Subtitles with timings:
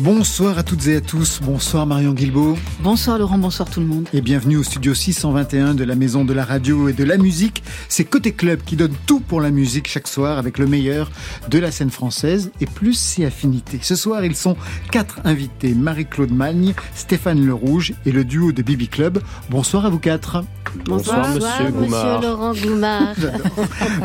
[0.00, 1.40] Bonsoir à toutes et à tous.
[1.42, 2.56] Bonsoir Marion Guilbault.
[2.84, 4.06] Bonsoir Laurent, bonsoir tout le monde.
[4.12, 7.64] Et bienvenue au studio 621 de la Maison de la Radio et de la Musique.
[7.88, 11.10] C'est Côté Club qui donne tout pour la musique chaque soir avec le meilleur
[11.50, 13.80] de la scène française et plus ses affinités.
[13.82, 14.56] Ce soir, ils sont
[14.92, 15.74] quatre invités.
[15.74, 19.20] Marie-Claude Magne, Stéphane Le Rouge et le duo de Bibi Club.
[19.50, 20.44] Bonsoir à vous quatre.
[20.84, 22.20] Bonsoir, monsieur Goumard.
[22.20, 23.16] Monsieur Laurent Goumard.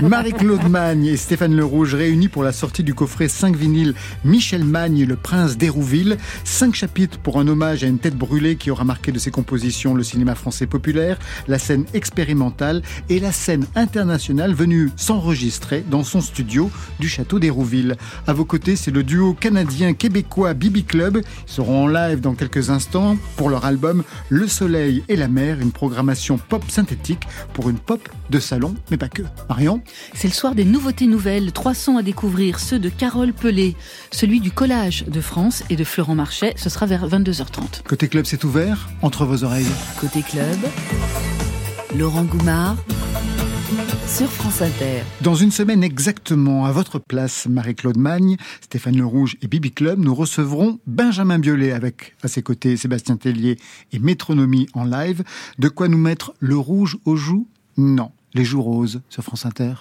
[0.02, 3.94] Marie-Claude Magne et Stéphane Le Rouge réunis pour la sortie du coffret 5 vinyles
[4.26, 6.18] Michel Magne, le prince d'Hérouville.
[6.46, 9.94] Cinq chapitres pour un hommage à une tête brûlée qui aura marqué de ses compositions
[9.94, 16.22] le cinéma français populaire, la scène expérimentale et la scène internationale venue s'enregistrer dans son
[16.22, 17.98] studio du château d'Hérouville.
[18.28, 21.18] À vos côtés, c'est le duo canadien-québécois Bibi Club.
[21.18, 25.60] Ils seront en live dans quelques instants pour leur album Le Soleil et la Mer,
[25.60, 29.24] une programmation pop synthétique pour une pop de salon, mais pas que.
[29.50, 29.82] Marion?
[30.14, 31.52] C'est le soir des nouveautés nouvelles.
[31.52, 33.76] Trois sons à découvrir, ceux de Carole Pelé,
[34.12, 36.54] celui du collage de France et de Florent Marchais.
[36.58, 37.84] Ce sera vers 22h30.
[37.88, 39.66] Côté club, c'est ouvert entre vos oreilles.
[40.00, 40.58] Côté club,
[41.98, 42.78] Laurent Goumard
[44.08, 45.02] sur France Inter.
[45.22, 50.00] Dans une semaine exactement, à votre place, Marie-Claude Magne, Stéphane Le Rouge et Bibi Club,
[50.00, 53.58] nous recevrons Benjamin Biolay avec à ses côtés Sébastien Tellier
[53.92, 55.24] et Métronomie en live.
[55.58, 57.48] De quoi nous mettre le rouge aux joues?
[57.78, 59.74] Non, les joues roses sur France Inter?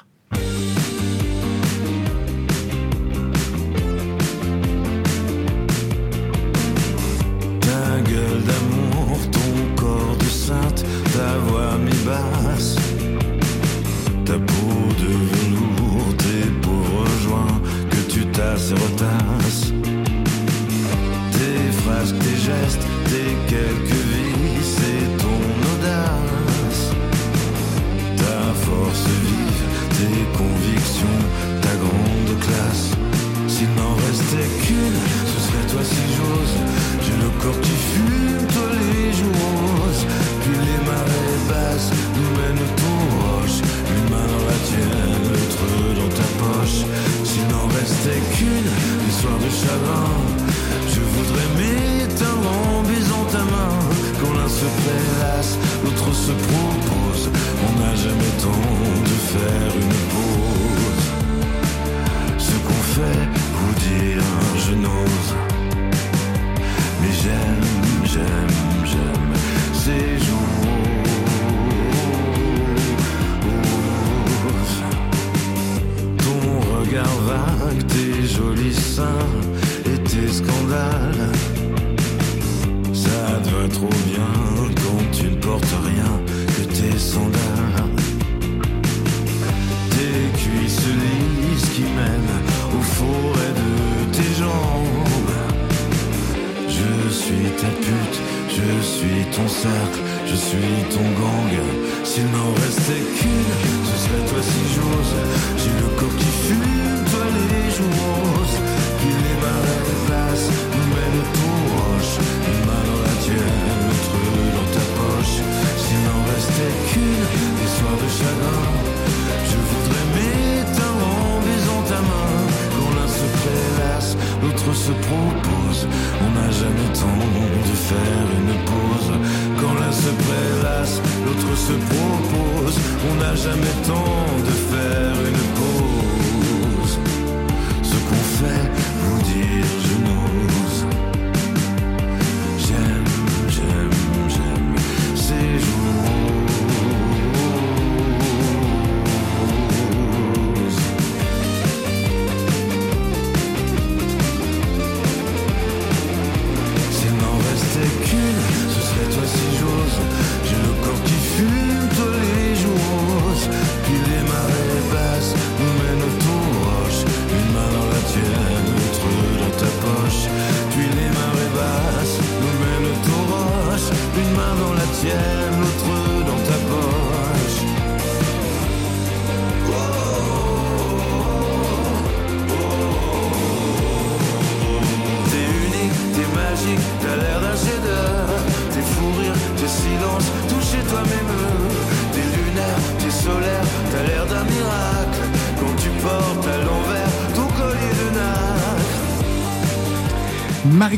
[133.36, 135.21] Jamais temps de faire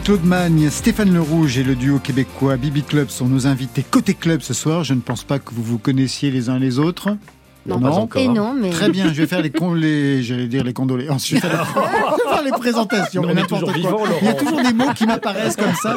[0.06, 4.12] Marie-Claude Magne, Stéphane Le Rouge et le duo québécois Bibi Club sont nos invités côté
[4.12, 4.85] club ce soir.
[4.85, 7.17] Je ne pense pas que vous vous connaissiez les uns les autres.
[7.66, 8.20] Non, pas encore.
[8.20, 8.70] Et non, mais...
[8.70, 11.26] Très bien, je vais faire les, con- les j'allais dire les condoléances.
[11.28, 13.22] Je vais faire, je vais faire les présentations.
[13.26, 13.72] Mais n'importe quoi.
[13.72, 14.00] vivant.
[14.20, 15.96] Il y a toujours des mots qui m'apparaissent comme ça.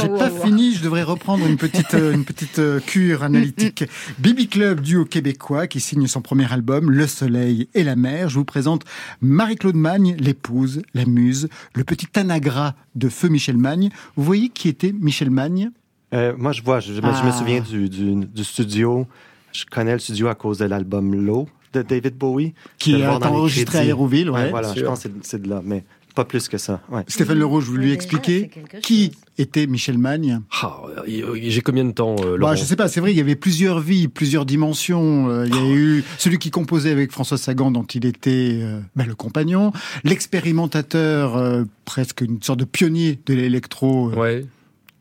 [0.00, 3.84] J'ai pas fini, je devrais reprendre une petite, euh, une petite euh, cure analytique.
[4.18, 8.28] Bibi Club, duo québécois, qui signe son premier album, Le Soleil et la Mer.
[8.28, 8.82] Je vous présente
[9.20, 13.90] Marie-Claude Magne, l'épouse, la muse, le petit anagra de feu Michel Magne.
[14.16, 15.70] Vous voyez qui était Michel Magne?
[16.12, 17.32] Euh, moi, je vois, je, je me- je me Ah.
[17.32, 19.06] souviens du, du, du studio.
[19.54, 22.54] Je connais le studio à cause de l'album Low de David Bowie.
[22.78, 23.84] Qui Je les enregistré à.
[23.84, 24.50] Hérouville, ouais.
[24.50, 25.84] voilà, je pense que c'est- c'est de là, mais
[26.14, 26.80] pas plus que ça.
[26.90, 27.02] Ouais.
[27.08, 32.36] Stéphane Lerouge, vous lui quelque qui était Michel Magne Ah, J'ai combien de temps, euh,
[32.36, 35.28] Laurent Bah, je sais pas, c'est vrai, il y avait plusieurs vies, plusieurs dimensions.
[35.28, 38.78] Euh, il y a eu celui qui composait avec François Sagan, dont il était euh,
[38.94, 39.72] bah, le compagnon,
[40.04, 44.10] l'expérimentateur, euh, presque une sorte de pionnier de l'électro.
[44.10, 44.16] euh.
[44.16, 44.46] Ouais.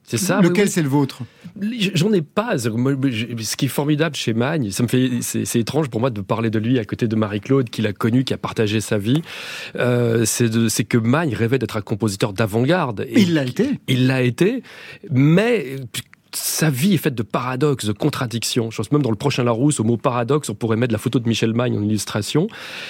[0.06, 0.42] C'est ça.
[0.42, 0.72] Lequel oui.
[0.72, 1.24] c'est le vôtre
[1.94, 2.58] J'en ai pas.
[2.58, 6.50] Ce qui est formidable chez Magne, ça me fait, c'est étrange pour moi de parler
[6.50, 9.22] de lui à côté de Marie-Claude, qu'il a connu, qui a partagé sa vie.
[9.76, 13.06] Euh, c'est que Magne rêvait d'être un compositeur d'avant-garde.
[13.12, 13.80] Il l'a été.
[13.88, 14.64] Il l'a été,
[15.12, 15.78] mais
[16.36, 18.72] sa vie est faite de paradoxes, de contradictions.
[18.72, 21.20] Je pense même dans le prochain Larousse, au mot paradoxe, on pourrait mettre la photo
[21.20, 22.48] de Michel Magne en illustration.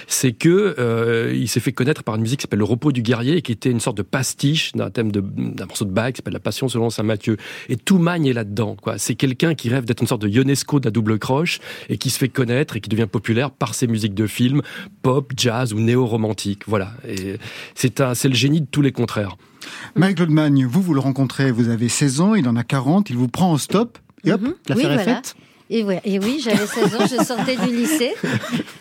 [0.08, 3.02] C'est que euh, il s'est fait connaître par une musique qui s'appelle Le repos du
[3.02, 6.18] guerrier, et qui était une sorte de pastiche d'un thème d'un morceau de Bach qui
[6.18, 7.38] s'appelle La Passion selon saint Matthieu.
[7.70, 8.78] Et tout Magne est là-dedans.
[8.98, 11.60] C'est quelqu'un qui rêve d'être une sorte de Ionesco de la double croche
[11.90, 14.62] et qui se fait connaître et qui devient populaire par ses musiques de films,
[15.02, 16.64] pop, jazz ou néo-romantique.
[16.68, 16.94] Voilà.
[17.08, 17.38] Et
[17.76, 19.38] c'est un, c'est le génie de tous les contraires.
[19.96, 23.18] Marie-Claude Magne, vous, vous le rencontrez, vous avez 16 ans, il en a 40, il
[23.18, 24.54] vous prend au stop, et hop, Mhm.
[24.68, 25.16] l'affaire Oui, est voilà.
[25.16, 25.36] faite.
[25.70, 28.14] Et, ouais, et oui, j'avais 16 ans, je sortais du lycée.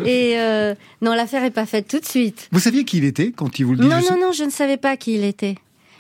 [0.05, 2.49] Et euh, non, l'affaire est pas faite tout de suite.
[2.53, 4.51] Vous saviez qui il était quand il vous le dit Non, non, non, je ne
[4.51, 5.55] savais pas qui il était.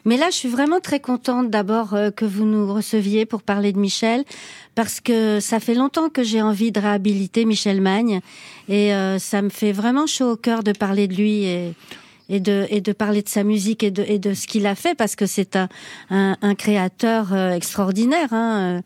[0.05, 3.73] Mais là, je suis vraiment très contente d'abord euh, que vous nous receviez pour parler
[3.73, 4.25] de Michel,
[4.75, 8.20] parce que ça fait longtemps que j'ai envie de réhabiliter Michel Magne,
[8.69, 11.73] et euh, ça me fait vraiment chaud au cœur de parler de lui et,
[12.32, 14.75] et de et de parler de sa musique et de et de ce qu'il a
[14.75, 15.69] fait, parce que c'est un,
[16.11, 18.32] un un créateur euh, extraordinaire.
[18.32, 18.79] Hein.
[18.79, 18.81] euh,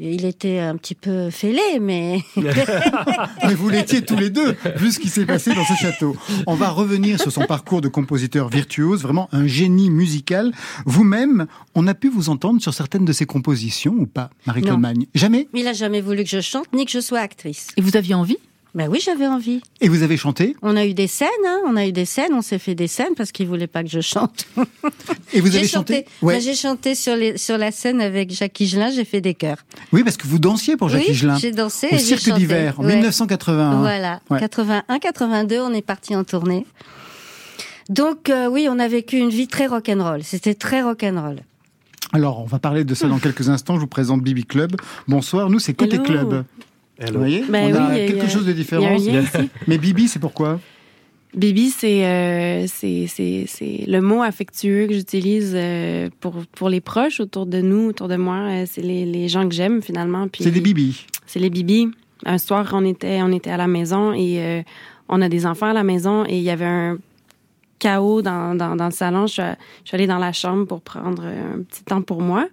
[0.00, 4.98] Il était un petit peu fêlé, mais Mais vous l'étiez tous les deux, vu ce
[4.98, 6.16] qui s'est passé dans ce château.
[6.46, 10.52] On va revenir sur son parcours de compositeur virtuose, vraiment un génie musical.
[10.86, 14.80] Vous-même, on a pu vous entendre sur certaines de ses compositions ou pas, Marie-Claude
[15.14, 15.48] Jamais?
[15.54, 17.68] Il a jamais voulu que je chante ni que je sois actrice.
[17.76, 18.38] Et vous aviez envie?
[18.78, 19.60] Ben oui, j'avais envie.
[19.80, 20.54] Et vous avez chanté?
[20.62, 22.86] On a eu des scènes, hein, on a eu des scènes, on s'est fait des
[22.86, 24.46] scènes parce qu'il voulait pas que je chante.
[25.32, 26.34] Et vous avez chanté, Ouais.
[26.34, 29.56] Ben, j'ai chanté sur, les, sur la scène avec Jacques Higelin, j'ai fait des chœurs.
[29.92, 31.36] Oui, parce que vous dansiez pour Jacques oui, Higelin.
[31.38, 32.94] j'ai dansé Au et Cirque d'hiver, en Ouais.
[32.94, 33.80] 1981.
[33.80, 34.38] Voilà, Ouais.
[34.38, 36.64] 81, 82, on est parti en tournée.
[37.88, 40.22] Donc euh, oui, on a vécu une vie très rock'n'roll.
[40.22, 41.40] C'était très rock'n'roll.
[42.12, 43.74] Alors, on va parler de ça dans quelques instants.
[43.74, 44.76] Je vous présente Bibi Club.
[45.08, 46.04] Bonsoir, nous, c'est Côté Hello.
[46.04, 46.44] Club.
[47.00, 48.54] Vous voyez Ben On a oui, il y a- quelque y a- chose de a
[48.54, 48.96] différent.
[49.66, 50.60] Mais Bibi, c'est pourquoi
[51.34, 56.80] Bibi, c'est euh, c'est c'est c'est le mot affectueux que j'utilise euh, pour pour les
[56.80, 58.36] proches autour de nous, autour de moi.
[58.48, 60.26] Euh, c'est les, les gens que j'aime finalement.
[60.28, 61.04] Puis C'est des Bibi.
[61.26, 61.88] C'est les Bibi.
[62.24, 64.62] Un soir, on était on était à la maison et euh,
[65.10, 66.96] on a des enfants à la maison et il y avait un
[67.78, 69.26] chaos dans, dans, dans le salon.
[69.28, 69.42] Je suis,
[69.84, 72.48] je suis allée dans la chambre pour prendre un petit temps pour moi.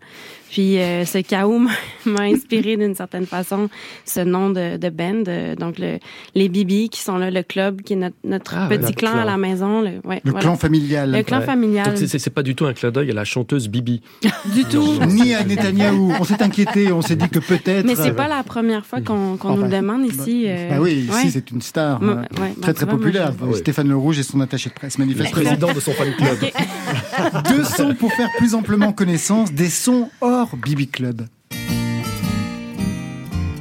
[0.56, 1.60] Puis euh, ce chaos
[2.06, 3.68] m'a- inspiré d'une certaine façon
[4.06, 5.24] ce nom de, de band.
[5.28, 6.00] euh, donc le,
[6.34, 9.20] les Bibi qui sont là, le club qui est notre, notre Ah, petit clan, clan.
[9.22, 9.82] à la maison.
[9.82, 10.40] Le, ouais, Le voilà.
[10.40, 11.12] clan familial.
[11.12, 11.46] Le clan Ouais.
[11.46, 11.98] familial.
[11.98, 14.02] C'est- pas du tout un clin d'œil à la chanteuse Bibi.
[14.54, 14.98] du tout.
[15.08, 16.14] Ni à Netanyahou.
[16.22, 17.86] On s'est inquiété, on s'est dit que peut-être.
[17.86, 20.46] Mais c'est euh, pas la première fois qu'on qu'on nous Enfin, le demande ici.
[20.48, 21.30] euh, Bah oui, ici ouais.
[21.32, 22.08] c'est une star ouais,
[22.40, 23.34] bah, très très populaire.
[23.42, 23.56] Ah.
[23.58, 25.42] Stéphane Le Rouge et son attaché de presse, Le manifestement.
[25.44, 26.38] président de son fan club.
[27.50, 31.26] Deux sons pour faire plus amplement connaissance, des sons hors Bibi Club.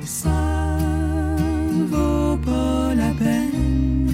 [0.05, 0.79] Ça
[1.91, 4.12] vaut pas la peine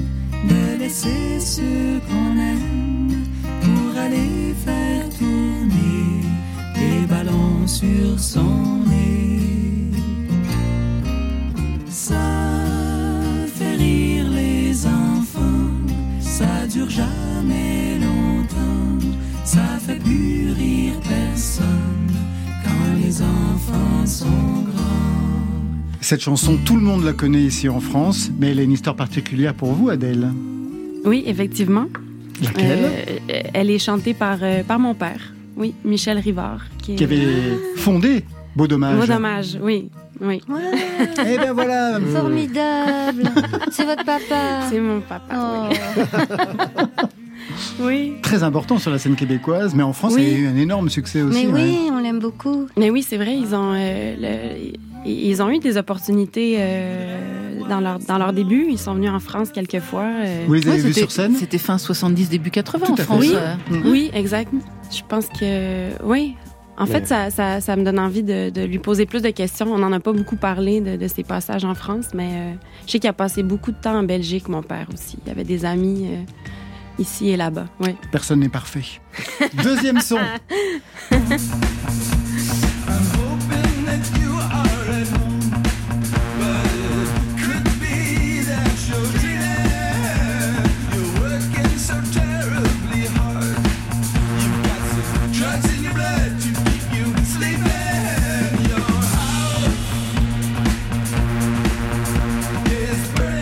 [0.49, 3.25] de laisser ce qu'on aime
[3.63, 6.23] pour aller faire tourner
[6.75, 9.41] des ballons sur son nez.
[11.89, 12.15] Ça
[13.55, 15.71] fait rire les enfants,
[16.21, 19.07] ça dure jamais longtemps,
[19.45, 21.01] ça fait plus rire
[23.11, 25.99] les enfants sont grands.
[26.01, 28.95] Cette chanson, tout le monde la connaît ici en France, mais elle a une histoire
[28.95, 30.29] particulière pour vous, Adèle.
[31.05, 31.87] Oui, effectivement.
[32.41, 32.79] Laquelle
[33.31, 35.33] Euh, elle est chantée par, euh, par mon père.
[35.57, 36.61] Oui, Michel Rivard.
[36.83, 36.97] Qui, est...
[36.97, 37.27] Qui avait
[37.77, 38.25] fondé
[38.55, 39.01] Beau Dommage.
[39.01, 39.91] Beau dommage, oui.
[40.21, 40.41] oui.
[41.27, 43.25] Eh ben voilà Formidable
[43.73, 45.35] C'est votre papa C'est mon papa.
[45.35, 45.69] Oh.
[45.69, 47.07] oui.
[47.81, 48.15] Oui.
[48.23, 50.23] Très important sur la scène québécoise, mais en France, Oui.
[50.27, 51.47] il y a eu un énorme succès aussi.
[51.47, 51.63] Mais ouais.
[51.63, 52.67] oui, on l'aime beaucoup.
[52.77, 54.73] Mais oui, c'est vrai, ils ont, euh, le-
[55.07, 58.67] ils ont eu des opportunités euh, dans, leur, dans leur début.
[58.69, 60.03] Ils sont venus en France quelques fois.
[60.25, 60.45] euh.
[60.47, 61.35] Vous les avez Ouais, vus c'était- sur scène?
[61.37, 63.03] C'était fin 70, début 80 Tout en à fait.
[63.05, 63.21] France.
[63.21, 63.33] Oui.
[63.35, 63.77] euh.
[63.87, 64.53] Oui, exact.
[64.93, 66.35] Je pense que oui.
[66.79, 69.67] En fait, ça, ça, ça me donne envie de, de lui poser plus de questions.
[69.71, 72.53] On n'en a pas beaucoup parlé de, de ses passages en France, mais euh,
[72.87, 75.19] je sais qu'il a passé beaucoup de temps en Belgique, mon père aussi.
[75.27, 76.17] Il avait des amis euh,
[77.01, 77.67] ici et là-bas.
[77.81, 77.97] Oui.
[78.13, 78.85] Personne n'est parfait.
[79.63, 80.19] Deuxième son.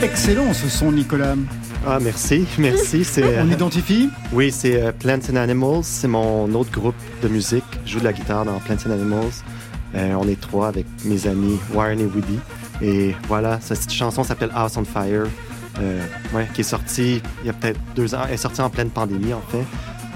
[0.03, 1.35] Excellent ce son, Nicolas.
[1.91, 3.03] Ah, merci, merci.
[3.03, 5.85] C'est, euh, On identifie oui, c'est euh, Plants and Animals.
[5.85, 7.65] C'est mon autre groupe de musique.
[7.87, 9.33] Je joue de la guitare dans Plants and Animals.
[9.95, 12.39] Euh, on est trois avec mes amis Warren et Woody.
[12.83, 15.25] Et voilà, cette chanson s'appelle House on Fire,
[15.81, 16.03] euh,
[16.35, 18.21] ouais, qui est sortie il y a peut-être deux ans.
[18.29, 19.65] Elle est sortie en pleine pandémie, en fait.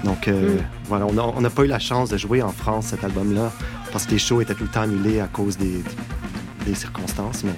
[0.03, 0.63] Donc euh, Mm.
[0.89, 3.51] voilà, on n'a on n'a pas eu la chance de jouer en France cet album-là
[3.91, 5.81] parce que les shows étaient tout le temps annulés à cause des,
[6.65, 7.43] des circonstances.
[7.43, 7.53] Mais,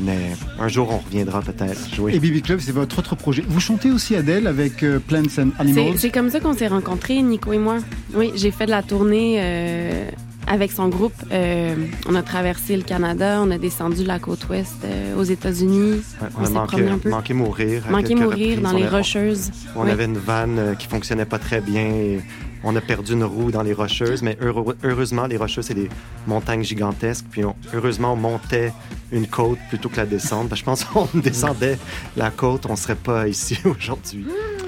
[0.00, 2.14] mais un jour, on reviendra peut-être jouer.
[2.14, 3.44] Et Bibi Club, c'est votre autre projet.
[3.46, 7.20] Vous chantez aussi Adèle avec euh, Plants and Animals c'est comme ça qu'on s'est rencontrés,
[7.22, 7.76] Nico et moi.
[8.14, 10.08] Oui, j'ai fait de la tournée euh,
[10.46, 11.14] avec son groupe.
[11.32, 11.74] Euh,
[12.08, 16.02] on a traversé le Canada, on a descendu la côte ouest euh, aux États-Unis.
[16.20, 17.08] Ouais, on a manqué, un peu.
[17.10, 17.82] manqué mourir.
[17.90, 18.60] Manqué mourir reprises.
[18.62, 19.50] dans On les Rocheuses.
[19.76, 19.90] On Oui.
[19.90, 22.20] avait une vanne qui fonctionnait pas très bien et
[22.64, 25.88] on a perdu une roue dans les Rocheuses, mais heureux- heureusement, les Rocheuses, c'est des
[26.26, 27.26] montagnes gigantesques.
[27.30, 28.72] Puis on- heureusement, on montait
[29.12, 30.48] une côte plutôt que la descente.
[30.48, 31.78] Parce que je pense qu'on descendait
[32.16, 34.24] la côte, on serait pas ici aujourd'hui.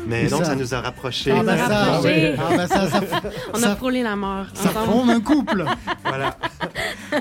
[0.06, 1.32] Mais donc, ça- ça, nous a rapprochés.
[1.32, 2.34] Ah ça, rapproché.
[2.38, 3.00] ah ça, ça,
[3.54, 5.64] On ça- a frôlé la mort ça forme un couple.
[6.04, 6.36] Voilà.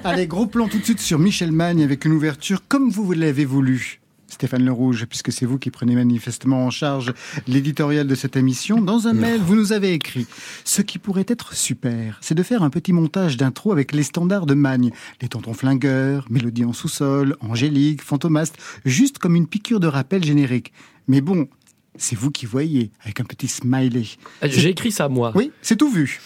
[0.04, 3.46] Allez, gros plan tout de suite sur Michel Magne avec une ouverture comme vous l'avez
[3.46, 4.02] voulu.
[4.36, 7.14] Stéphane Le Rouge, puisque c'est vous qui prenez manifestement en charge
[7.48, 10.28] l'éditorial de cette émission, dans un mail, vous nous avez écrit
[10.66, 14.46] Ce qui pourrait être super, c'est de faire un petit montage d'intro avec les standards
[14.46, 19.88] de Magne, les tontons flingueurs, Mélodie en sous-sol, Angélique, Fantomaste, juste comme une piqûre de
[19.88, 20.74] rappel générique.
[21.08, 21.48] Mais bon,
[21.96, 24.04] c'est vous qui voyez, avec un petit smiley.
[24.44, 25.32] Euh, J'ai écrit ça, moi.
[25.34, 26.20] Oui, c'est tout vu.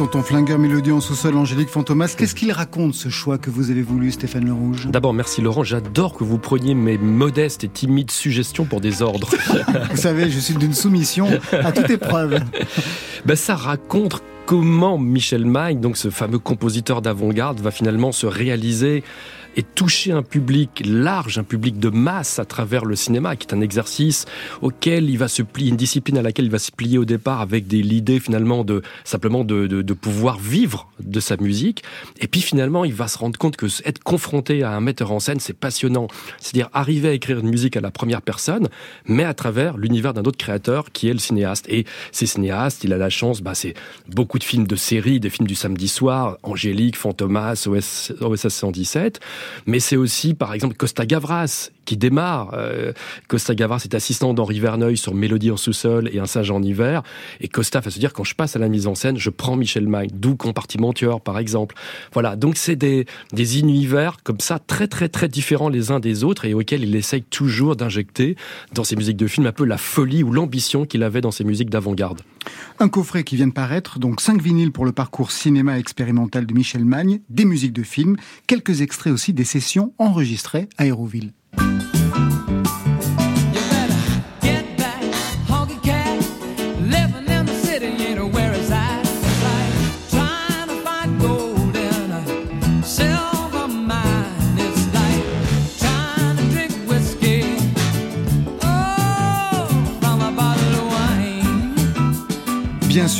[0.00, 2.14] Les tontons flingueurs, Mélodie en sous-sol, Angélique Fantomas.
[2.16, 4.88] Qu'est-ce qu'il raconte ce choix que vous avez voulu, Stéphane Le Rouge?
[4.88, 5.62] D'abord, merci Laurent.
[5.62, 9.28] J'adore que vous preniez mes modestes et timides suggestions pour des ordres.
[9.90, 12.40] Vous savez, je suis d'une soumission à toute épreuve.
[13.26, 19.04] ben, ça raconte comment Michel Magne, donc ce fameux compositeur d'avant-garde, va finalement se réaliser
[19.56, 23.54] et toucher un public large, un public de masse à travers le cinéma, qui est
[23.54, 24.26] un exercice
[24.62, 27.40] auquel il va se plier, une discipline à laquelle il va se plier au départ
[27.40, 31.82] avec des l'idée finalement de simplement de, de, de, pouvoir vivre de sa musique.
[32.20, 35.20] Et puis finalement, il va se rendre compte que être confronté à un metteur en
[35.20, 36.08] scène, c'est passionnant.
[36.38, 38.68] C'est-à-dire arriver à écrire une musique à la première personne,
[39.06, 41.66] mais à travers l'univers d'un autre créateur qui est le cinéaste.
[41.68, 43.74] Et ces cinéastes, il a la chance, bah, c'est
[44.08, 49.20] beaucoup de films de série, des films du samedi soir, Angélique, Fantomas, OS, OSS 117,
[49.66, 52.52] mais c'est aussi par exemple Costa Gavras qui démarre.
[52.54, 52.92] Euh,
[53.26, 57.02] Costa Gavras est assistant d'Henri Verneuil sur Mélodie en sous-sol et Un singe en hiver.
[57.40, 59.56] Et Costa va se dire, quand je passe à la mise en scène, je prends
[59.56, 61.74] Michel Magne, d'où Compartimenteur, par exemple.
[62.12, 66.22] Voilà, donc c'est des, des univers comme ça, très très très différents les uns des
[66.22, 68.36] autres et auxquels il essaye toujours d'injecter
[68.72, 71.44] dans ses musiques de film un peu la folie ou l'ambition qu'il avait dans ses
[71.44, 72.22] musiques d'avant-garde.
[72.78, 76.54] Un coffret qui vient de paraître, donc 5 vinyles pour le parcours cinéma expérimental de
[76.54, 78.16] Michel Magne, des musiques de film,
[78.46, 81.32] quelques extraits aussi des sessions enregistrées à Aéroville.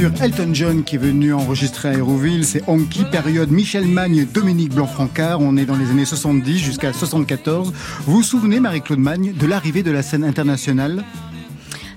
[0.00, 4.72] Sûr, Elton John qui est venu enregistrer à Aéroville, c'est Honky, période Michel Magne, Dominique
[4.72, 7.70] Blanc-Francard, on est dans les années 70 jusqu'à 74.
[8.06, 11.04] Vous vous souvenez, Marie-Claude Magne, de l'arrivée de la scène internationale?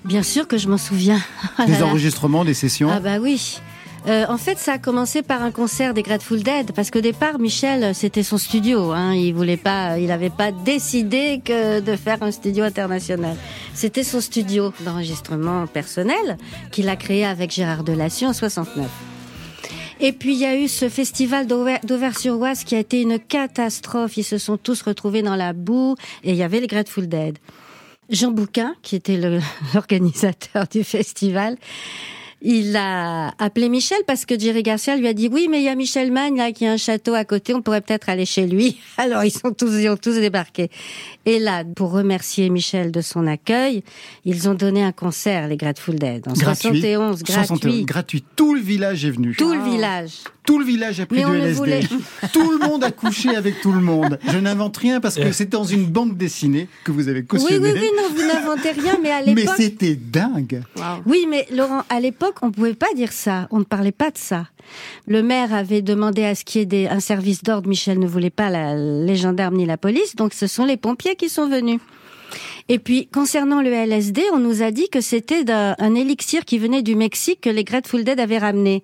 [0.03, 1.21] Bien sûr que je m'en souviens.
[1.65, 3.61] Des enregistrements, des sessions Ah bah oui.
[4.05, 7.39] Euh, en fait, ça a commencé par un concert des Grateful Dead, parce qu'au départ,
[7.39, 8.91] Michel, c'était son studio.
[8.91, 9.13] Hein.
[9.13, 13.37] Il voulait pas, il n'avait pas décidé de faire un studio international.
[13.73, 16.37] C'était son studio d'enregistrement personnel
[16.71, 18.87] qu'il a créé avec Gérard Delassieux en 69.
[19.99, 24.17] Et puis il y a eu ce festival d'Auvers-sur-Oise qui a été une catastrophe.
[24.17, 25.95] Ils se sont tous retrouvés dans la boue
[26.25, 27.37] et il y avait les Grateful Dead.
[28.09, 29.17] Jean Bouquin, qui était
[29.73, 31.57] l'organisateur du festival,
[32.45, 35.69] il a appelé Michel parce que Jerry Garcia lui a dit oui, mais il y
[35.69, 38.45] a Michel Magne là qui a un château à côté, on pourrait peut-être aller chez
[38.45, 38.77] lui.
[38.97, 40.69] Alors ils sont tous ils ont tous débarqué.
[41.25, 43.83] Et là, pour remercier Michel de son accueil,
[44.25, 47.85] ils ont donné un concert les Grateful Dead en gratuit, 71 gratuit.
[47.85, 48.23] gratuit.
[48.35, 49.33] Tout le village est venu.
[49.35, 50.11] Tout le village.
[50.45, 51.87] Tout le village a pris du LSD.
[52.33, 54.19] tout le monde a couché avec tout le monde.
[54.27, 57.57] Je n'invente rien parce que c'est dans une bande dessinée que vous avez cautionné.
[57.57, 59.55] Oui, oui, oui, non, vous n'inventez rien, mais à l'époque.
[59.57, 60.63] Mais c'était dingue.
[61.05, 63.47] Oui, mais Laurent, à l'époque, on pouvait pas dire ça.
[63.51, 64.47] On ne parlait pas de ça.
[65.07, 67.67] Le maire avait demandé à ce qu'il y ait des, un service d'ordre.
[67.67, 71.15] Michel ne voulait pas la, les gendarmes ni la police, donc ce sont les pompiers
[71.15, 71.79] qui sont venus.
[72.69, 76.81] Et puis, concernant le LSD, on nous a dit que c'était un élixir qui venait
[76.81, 78.83] du Mexique que les Grateful Dead avaient ramené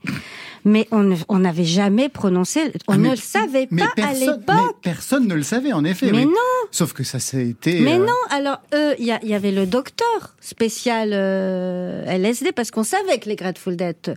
[0.66, 4.78] mais on n'avait jamais prononcé, on ah, ne le savait pas à l'époque.
[4.82, 6.12] Personne ne le savait, en effet.
[6.12, 6.34] Mais non.
[6.72, 7.80] Sauf que ça s'est été.
[7.80, 8.14] Mais euh, non.
[8.30, 13.36] Alors, eux, il y, avait le docteur spécial euh, LSD parce qu'on savait que les
[13.36, 14.16] Grateful Dead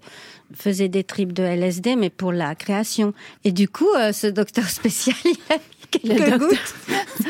[0.55, 3.14] faisaient des tripes de LSD, mais pour la création.
[3.44, 5.61] Et du coup, euh, ce docteur spécial, il a mis
[5.98, 6.74] quelques gouttes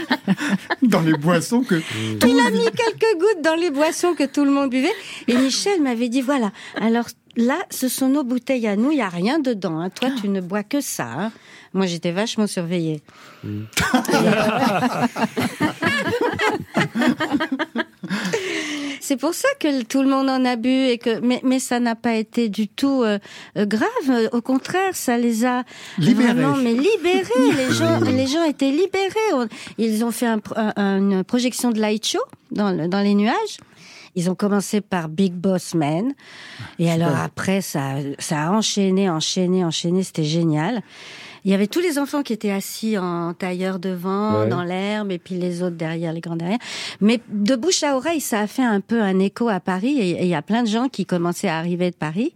[0.83, 1.81] dans les boissons que.
[2.27, 4.93] il a mis quelques gouttes dans les boissons que tout le monde buvait.
[5.29, 6.53] Et Michel m'avait dit voilà.
[6.81, 9.81] Alors là, ce sont nos bouteilles à nous, il n'y a rien dedans.
[9.81, 9.91] Hein.
[9.91, 11.07] Toi, tu ne bois que ça.
[11.07, 11.33] Hein.
[11.75, 13.03] Moi, j'étais vachement surveillée.
[19.01, 21.81] C'est pour ça que tout le monde en a bu et que mais, mais ça
[21.81, 23.19] n'a pas été du tout euh,
[23.59, 24.29] euh, grave.
[24.33, 25.65] Au contraire, ça les a
[25.99, 27.53] vraiment mais libérés.
[27.57, 29.49] les gens les gens étaient libérés.
[29.77, 30.29] Ils ont fait
[30.77, 32.23] une projection de light show
[32.53, 33.59] dans, dans les nuages.
[34.15, 36.13] Ils ont commencé par Big Boss Man.
[36.79, 40.03] Et alors après, ça, ça a enchaîné, enchaîné, enchaîné.
[40.05, 40.83] C'était génial.
[41.45, 45.19] Il y avait tous les enfants qui étaient assis en tailleur devant, dans l'herbe, et
[45.19, 46.61] puis les autres derrière, les grands derrière.
[47.01, 50.23] Mais de bouche à oreille, ça a fait un peu un écho à Paris, et
[50.23, 52.33] il y a plein de gens qui commençaient à arriver de Paris.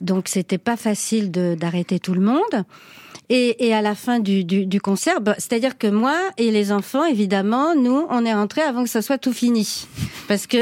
[0.00, 2.64] Donc c'était pas facile d'arrêter tout le monde.
[3.30, 6.72] Et, et à la fin du, du, du concert, bah, c'est-à-dire que moi et les
[6.72, 9.86] enfants, évidemment, nous, on est rentrés avant que ça soit tout fini.
[10.28, 10.56] Parce que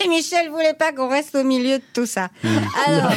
[0.08, 2.28] Michel voulait pas qu'on reste au milieu de tout ça.
[2.42, 2.58] Hmm.
[2.86, 3.12] Alors,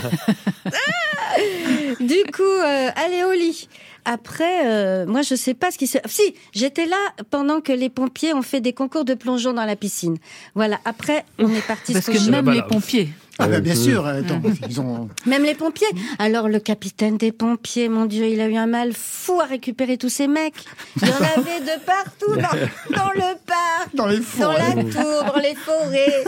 [1.99, 3.67] du coup, euh, allez au lit.
[4.05, 5.97] Après, euh, moi, je sais pas ce qui se.
[6.05, 6.95] Si, j'étais là
[7.29, 10.17] pendant que les pompiers ont fait des concours de plongeon dans la piscine.
[10.55, 10.79] Voilà.
[10.85, 11.91] Après, on est parti.
[11.91, 15.09] Parce que même les pompiers Ah bah, bien Euh, sûr, attends, ils ont...
[15.25, 15.87] Même les pompiers.
[16.19, 19.97] Alors le capitaine des pompiers, mon Dieu, il a eu un mal fou à récupérer
[19.97, 20.55] tous ces mecs.
[21.01, 25.33] Il y en avait de partout, dans, dans le parc, Dans les dans la tour,
[25.33, 26.23] dans les forêts.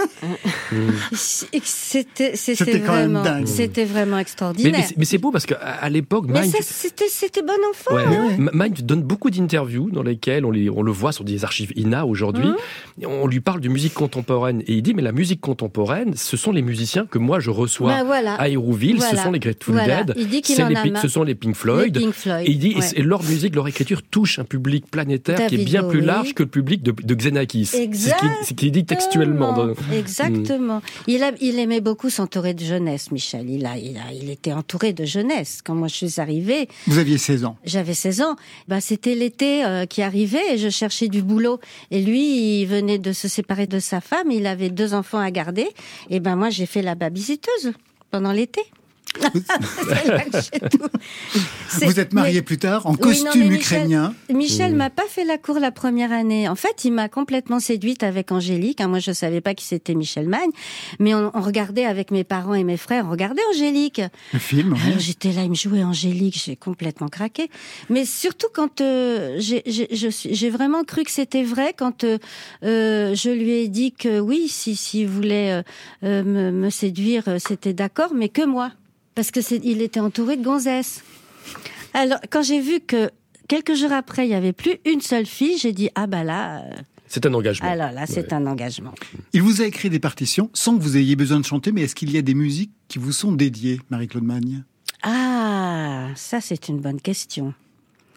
[1.53, 3.47] Et C'était, c'était C'était quand même vraiment, dingue.
[3.47, 4.85] c'était vraiment Mais, mais extraordinaire.
[4.97, 7.95] mais c'est beau parce qu'à à l'époque, Mais Mind, ça, c'était, c'était bon enfant.
[7.95, 11.71] Ouais, Mind donne beaucoup d'interviews dans lesquelles on, les- on le voit sur des archives
[11.75, 12.47] INA aujourd'hui.
[12.47, 13.05] Mmh.
[13.07, 16.51] On lui parle de musique contemporaine et il dit mais la musique contemporaine, ce sont
[16.51, 18.35] les musiciens que moi je reçois Bah, voilà.
[18.35, 19.17] à Hérouville, Voilà.
[19.17, 20.03] ce sont les Grateful Voilà.
[20.03, 21.95] Dead, Il dit en les a ce sont les Pink Floyd.
[21.95, 22.47] Les Pink Floyd.
[22.47, 22.81] Et il dit, et ouais.
[22.81, 26.33] c'est- et leur musique, leur écriture touche un public planétaire qui est bien plus large
[26.33, 27.65] que le public de, de Xenakis.
[27.65, 29.53] C'est ce qu'il dit textuellement.
[29.53, 30.81] dans- Exactement.
[31.07, 33.49] Il, a, il aimait beaucoup s'entourer de jeunesse, Michel.
[33.49, 35.61] Il, a, il, a, il était entouré de jeunesse.
[35.63, 37.57] Quand moi je suis arrivée, Vous aviez 16 ans.
[37.65, 38.35] j'avais 16 ans.
[38.67, 41.59] Bah, c'était l'été euh, qui arrivait et je cherchais du boulot.
[41.91, 44.31] Et lui, il venait de se séparer de sa femme.
[44.31, 45.67] Il avait deux enfants à garder.
[46.09, 47.73] Et ben moi, j'ai fait la babysitteuse
[48.11, 48.61] pendant l'été.
[51.81, 54.13] Vous êtes marié mais- plus tard en Oui, non, costume ukrainien.
[54.33, 56.47] Michel m'a pas fait la cour la première année.
[56.47, 58.81] En fait, il m'a complètement séduite avec Angélique.
[58.81, 58.87] hein.
[58.87, 60.49] Moi, je savais pas qui c'était Michel Magne,
[60.99, 64.01] mais on, on regardait avec mes parents et mes frères, on regardait Angélique.
[64.33, 64.73] Le film.
[64.73, 64.79] oui.
[64.87, 67.49] Alors j'étais là, il me jouait Angélique, j'ai complètement craqué.
[67.89, 72.03] Mais surtout quand euh, j'ai- j'ai je suis- j'ai vraiment cru que c'était vrai quand
[72.03, 72.17] euh,
[72.63, 75.61] euh, je lui ai dit que oui, si s'il voulait euh,
[76.03, 78.71] euh, me, me séduire, c'était d'accord, mais que moi,
[79.19, 81.03] parce que c'est il était entouré de gonzesses.
[81.93, 83.09] Alors quand j'ai vu que
[83.49, 86.59] quelques jours après il y avait plus une seule fille, j'ai dit ah bah là,
[86.61, 86.71] euh,
[87.09, 87.67] C'est un engagement.
[87.69, 88.33] alors là c'est Ouais.
[88.33, 88.93] un engagement.
[89.33, 91.95] Il vous a écrit des partitions sans que vous ayez besoin de chanter, mais est-ce
[91.95, 94.63] qu'il y a des musiques qui vous sont dédiées, Marie-Claude Magne?
[95.03, 97.53] Ah ça c'est une bonne question.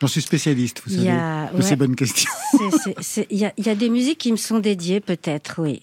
[0.00, 1.76] J'en suis spécialiste, vous savez, a- de ces ouais.
[1.76, 2.30] bonnes questions.
[3.28, 5.82] Y il y a des musiques qui me sont dédiées, peut-être, oui.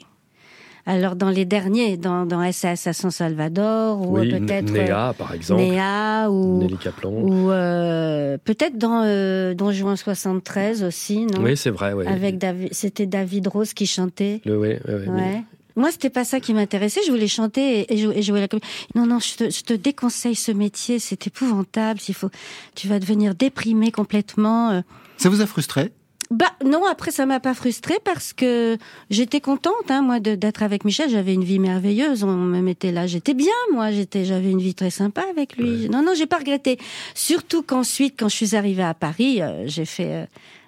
[0.86, 4.72] Alors, dans les derniers, dans, dans SAS à San Salvador, ou Oui, peut-être.
[4.72, 5.62] Néa, par euh, exemple.
[5.62, 6.60] Néa, ou.
[6.60, 7.12] Nelly Kaplan.
[7.12, 11.42] Ou euh, peut-être dans euh, Don Juan 73 aussi, non?
[11.44, 11.94] Oui, c'est vrai.
[11.94, 12.08] Ouais.
[12.08, 14.42] Avec David, c'était David Rose qui chantait.
[14.46, 15.08] Le, ouais, ouais.
[15.08, 15.44] Ouais.
[15.76, 17.02] Moi, c'était pas ça qui m'intéressait.
[17.06, 18.68] Je voulais chanter et, jouer, et jouer la comédie.
[18.96, 21.00] Non, non, je te, je te déconseille ce métier.
[21.00, 22.00] C'est épouvantable.
[22.08, 22.30] Il faut,
[22.76, 24.72] tu vas devenir déprimé complètement.
[24.72, 24.82] euh.
[25.18, 25.92] Ça vous a frustré?
[26.32, 28.78] Bah non, après ça m'a pas frustrée parce que
[29.10, 31.10] j'étais contente, hein, moi, d'être avec Michel.
[31.10, 32.24] J'avais une vie merveilleuse.
[32.24, 33.92] On me mettait là, j'étais bien, moi.
[33.92, 35.90] J'étais, j'avais une vie très sympa avec lui.
[35.90, 36.78] Non, non, j'ai pas regretté.
[37.16, 40.26] Surtout qu'ensuite, quand je suis arrivée à Paris, euh, j'ai fait euh,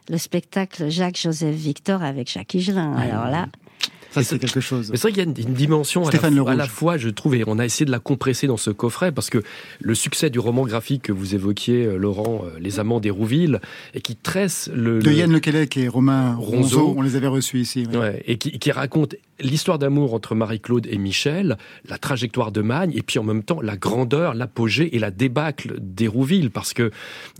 [0.09, 2.95] le spectacle Jacques Joseph Victor avec Jacques Higelin.
[2.95, 3.47] Alors là,
[4.11, 4.89] Ça, c'est quelque chose.
[4.91, 7.09] Mais c'est vrai qu'il y a une, une dimension à la, à la fois, je
[7.09, 9.41] trouve, et on a essayé de la compresser dans ce coffret, parce que
[9.79, 13.61] le succès du roman graphique que vous évoquiez, euh, Laurent, euh, Les Amants d'Hérouville,
[13.93, 14.99] et qui tresse le...
[14.99, 16.79] De le- Yann Lequelec et Romain Ronzeau.
[16.87, 17.85] Ronzeau, on les avait reçus ici.
[17.93, 22.91] Ouais, et qui, qui raconte l'histoire d'amour entre Marie-Claude et Michel, la trajectoire de Magne,
[22.95, 26.91] et puis en même temps la grandeur, l'apogée et la débâcle d'Hérouville, parce que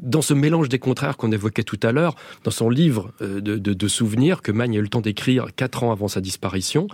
[0.01, 3.87] dans ce mélange des contraires qu'on évoquait tout à l'heure, dans son livre euh, de,
[3.87, 6.87] souvenirs que Magne a eu le temps d'écrire quatre ans avant sa disparition,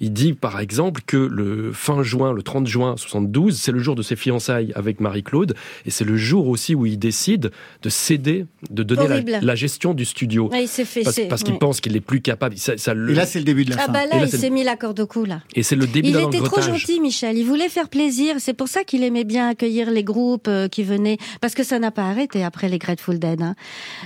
[0.00, 3.94] il dit par exemple que le fin juin, le 30 juin 72, c'est le jour
[3.94, 5.54] de ses fiançailles avec Marie-Claude,
[5.86, 7.50] et c'est le jour aussi où il décide
[7.82, 10.48] de céder, de donner la, gestion du studio.
[10.50, 11.02] ouais, il s'est fait.
[11.02, 11.58] Parce, parce qu'il ouais.
[11.58, 12.56] pense qu'il est plus capable.
[12.56, 13.92] Ça, ça le- Et là, c'est le début de la Ah fin.
[13.92, 15.42] bah là, là, il c'est- s'est mis la corde au cou là.
[15.54, 17.36] et c'est le début Il d'un était trop gentil, Michel.
[17.36, 18.36] Il voulait faire plaisir.
[18.38, 21.78] C'est pour ça qu'il aimait bien accueillir les groupes euh, qui venaient, parce que ça
[21.78, 23.42] n'a pas arrêté après les Grateful Dead.
[23.42, 23.54] Hein.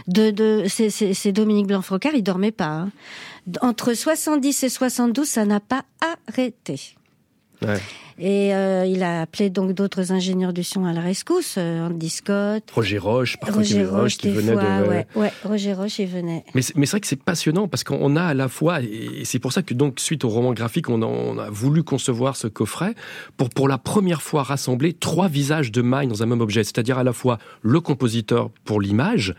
[0.09, 2.65] De, de, c'est, c'est, c'est Dominique Blanc-Frocard, il dormait pas.
[2.67, 2.91] hein.
[3.61, 5.85] Entre 70 et 72, ça n'a pas
[6.29, 6.81] arrêté.
[7.63, 7.81] Ouais.
[8.19, 12.09] Et euh, il a appelé donc d'autres ingénieurs du son à la rescousse, euh, Andy
[12.09, 14.89] Scott, Roger Roche, parfois Roger Roche, qui venait fois, de.
[14.89, 16.45] ouais, ouais, Roger Roche, il venait.
[16.55, 19.53] Mais c'est vrai que c'est passionnant parce qu'on a à la fois, et c'est pour
[19.53, 22.95] ça que donc suite au roman graphique, on a, on a voulu concevoir ce coffret
[23.37, 26.99] pour pour la première fois rassembler trois visages de Magne dans un même objet, c'est-à-dire
[26.99, 29.35] à la fois le compositeur pour l'image,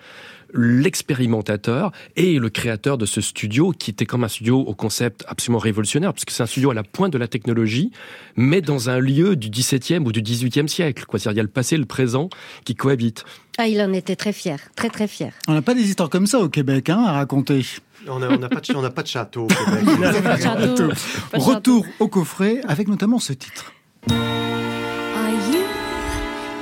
[0.55, 5.59] l'expérimentateur et le créateur de ce studio qui était comme un studio au concept absolument
[5.59, 7.91] révolutionnaire parce que c'est un studio à la pointe de la technologie
[8.35, 11.43] mais dans un lieu du XVIIe ou du XVIIIe siècle quoi c'est-à-dire il y a
[11.43, 12.29] le passé et le présent
[12.63, 13.23] qui cohabitent
[13.57, 15.31] Ah, il en était très fier, très très fier.
[15.47, 17.61] On n'a pas des histoores comme ça au Québec hein, à raconter.
[18.07, 19.83] On n'a pas, de- on n'a pas de château au Québec.
[20.23, 20.87] Pas de château.
[21.31, 23.73] Pas de Retour au coffret avec notamment ce titre.
[24.11, 25.63] Are you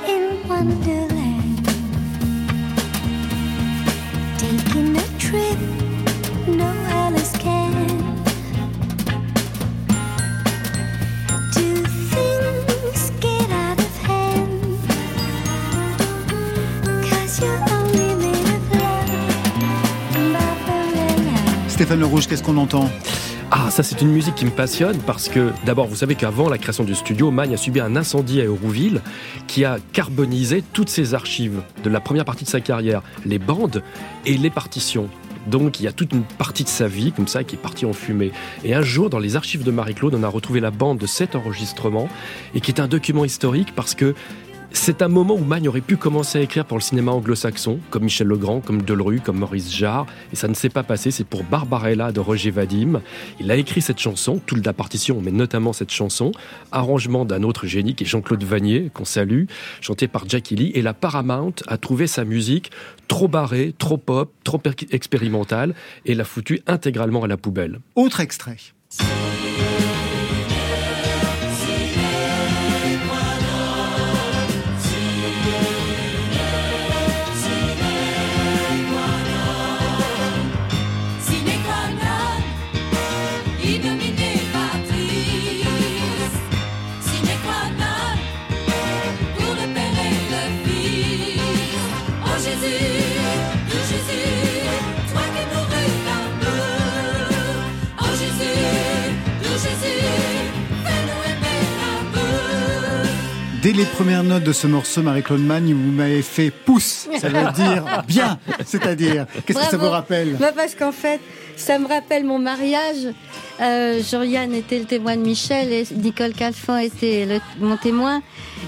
[0.06, 1.03] in?
[21.74, 22.88] Stéphane Le Rouge, qu'est-ce qu'on entend?
[23.50, 26.56] Ah, ça c'est une musique qui me passionne parce que d'abord vous savez qu'avant la
[26.56, 29.00] création du studio, Magne a subi un incendie à Hérouville
[29.48, 33.82] qui a carbonisé toutes ses archives de la première partie de sa carrière, les bandes
[34.24, 35.08] et les partitions.
[35.48, 37.86] Donc il y a toute une partie de sa vie comme ça qui est partie
[37.86, 38.30] en fumée.
[38.64, 41.34] Et un jour, dans les archives de Marie-Claude, on a retrouvé la bande de cet
[41.34, 42.08] enregistrement
[42.54, 44.14] et qui est un document historique parce que
[44.76, 48.04] c'est un moment où Magne aurait pu commencer à écrire pour le cinéma anglo-saxon, comme
[48.04, 51.10] Michel Legrand, comme Delru, comme Maurice Jarre, et ça ne s'est pas passé.
[51.10, 53.00] C'est pour Barbarella de Roger Vadim.
[53.40, 56.32] Il a écrit cette chanson, toute la partition, mais notamment cette chanson,
[56.70, 59.44] arrangement d'un autre génie qui est Jean-Claude Vanier, qu'on salue,
[59.80, 60.72] chanté par Jackie Lee.
[60.74, 62.70] Et la Paramount a trouvé sa musique
[63.08, 64.60] trop barrée, trop pop, trop
[64.90, 67.80] expérimentale, et l'a foutue intégralement à la poubelle.
[67.94, 68.56] Autre extrait.
[103.64, 107.08] Dès les premières notes de ce morceau, Marie-Claude Magne, vous m'avez fait pouce.
[107.18, 108.38] Ça veut dire bien.
[108.62, 110.36] C'est-à-dire, qu'est-ce que ça vous rappelle?
[110.38, 111.18] Bah, Parce qu'en fait,
[111.56, 113.08] ça me rappelle mon mariage.
[113.62, 118.20] Euh, Jean-Yann était le témoin de Michel et Nicole Calfan était le- mon témoin.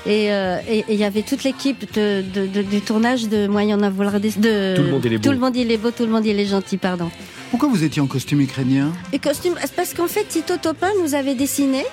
[0.06, 3.78] Et euh, et- il y avait toute l'équipe de, de- de- du tournage de Moyen
[3.78, 4.30] en avoir des.
[4.30, 5.24] De, Tout le monde il est beau.
[5.24, 7.10] Tout le monde il est beau, tout le monde il est gentil, pardon.
[7.50, 8.92] Pourquoi vous étiez en costume ukrainien?
[9.12, 11.84] Et costume, c'est parce qu'en fait, Tito Topin nous avait dessiné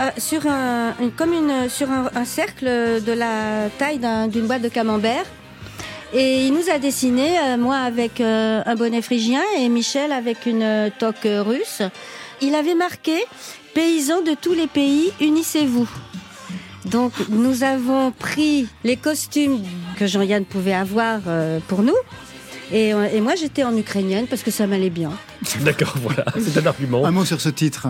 [0.00, 4.46] euh, sur un, une- comme une, sur un, un cercle de la taille d'un- d'une
[4.46, 5.24] boîte de camembert.
[6.14, 10.46] Et il nous a dessiné, euh, moi avec euh, un bonnet phrygien et Michel avec
[10.46, 11.82] une euh, toque russe.
[12.40, 13.16] Il avait marqué
[13.74, 15.88] Paysans de tous les pays, unissez-vous.
[16.86, 19.62] Donc nous avons pris les costumes
[19.98, 21.96] que Jean-Yann pouvait avoir euh, pour nous.
[22.72, 25.10] Et, et moi j'étais en ukrainienne parce que ça m'allait bien.
[25.60, 27.04] D'accord, voilà, c'est un argument.
[27.04, 27.88] Un mot sur ce titre.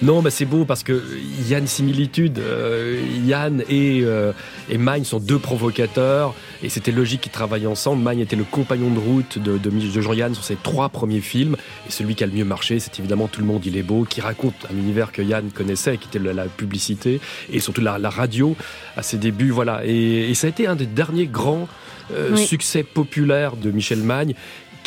[0.00, 1.02] Non, mais c'est beau parce que
[1.48, 2.38] y a une similitude.
[2.38, 4.32] Euh, Yann et, euh,
[4.70, 8.02] et Magne sont deux provocateurs et c'était logique qu'ils travaillent ensemble.
[8.02, 11.56] Magne était le compagnon de route de, de, de Jean-Yann sur ses trois premiers films
[11.88, 14.04] et celui qui a le mieux marché, c'est évidemment Tout le monde il est beau,
[14.04, 17.20] qui raconte un univers que Yann connaissait, qui était la, la publicité
[17.52, 18.54] et surtout la, la radio
[18.96, 19.50] à ses débuts.
[19.50, 21.66] Voilà, et, et ça a été un des derniers grands
[22.14, 22.46] euh, Oui.
[22.46, 24.34] succès populaires de Michel Magne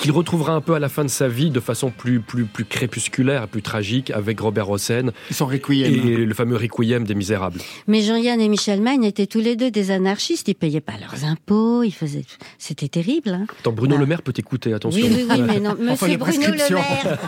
[0.01, 2.65] qu'il retrouvera un peu à la fin de sa vie de façon plus, plus, plus
[2.65, 5.93] crépusculaire, plus tragique avec Robert Hossein sont requiem.
[5.93, 7.59] et le fameux Requiem des Misérables.
[7.87, 10.47] Mais Jean-Yann et Michel Magne étaient tous les deux des anarchistes.
[10.47, 11.83] Ils payaient pas leurs impôts.
[11.83, 12.25] Ils faisaient.
[12.57, 13.29] C'était terrible.
[13.29, 13.45] Hein.
[13.59, 13.95] Attends, Bruno.
[13.95, 14.99] Le Maire peut t'écouter, attention.
[15.05, 16.47] Oui, oui, oui, mais non, Monsieur Bruno.
[16.47, 17.19] Le Maire.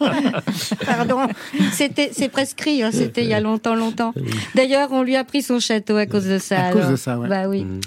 [0.86, 1.18] Pardon,
[1.72, 2.82] c'était c'est prescrit.
[2.82, 4.14] hein, C'était il y a longtemps, longtemps.
[4.54, 6.68] D'ailleurs, on lui a pris son château à cause de ça.
[6.68, 7.28] À cause de ça, ouais.
[7.28, 7.64] Bah oui.
[7.64, 7.80] Mm.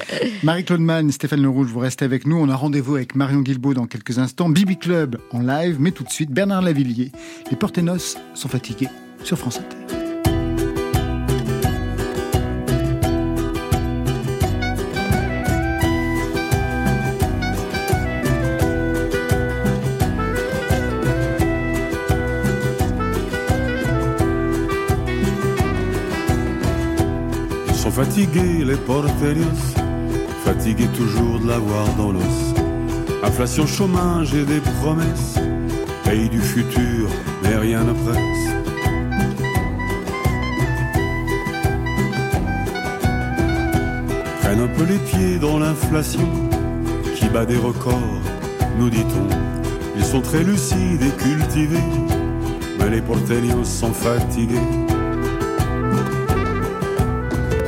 [0.43, 2.37] Marie-Claude Mann, Stéphane Le Rouge, vous restez avec nous.
[2.37, 4.26] On a rendez-vous avec Marion Guilbault dans quelques instants.
[4.49, 7.11] Bibi Club en live, mais tout de suite, Bernard Lavillier.
[7.49, 8.89] Les Portenos sont fatigués
[9.23, 9.77] sur France Inter.
[27.69, 29.45] Ils sont fatigués, les porterios,
[30.43, 32.56] fatigués toujours de l'avoir dans l'os.
[33.23, 35.35] Inflation, chômage et des promesses,
[36.03, 37.09] pays du futur,
[37.43, 38.47] mais rien ne presse.
[44.41, 46.29] Prennent un peu les pieds dans l'inflation,
[47.15, 48.21] qui bat des records,
[48.79, 49.27] nous dit-on.
[49.97, 51.77] Ils sont très lucides et cultivés,
[52.79, 54.55] mais les porteños sont fatigués.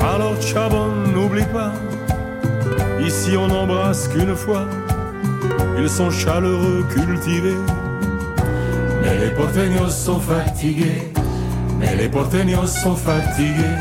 [0.01, 1.73] Alors Chabon, n'oublie pas,
[3.05, 4.67] ici on n'embrasse qu'une fois.
[5.81, 7.55] Ils sont chaleureux, cultivés.
[9.01, 11.09] Mais les porteños sont fatigués.
[11.79, 13.77] Mais les porteños sont fatigués.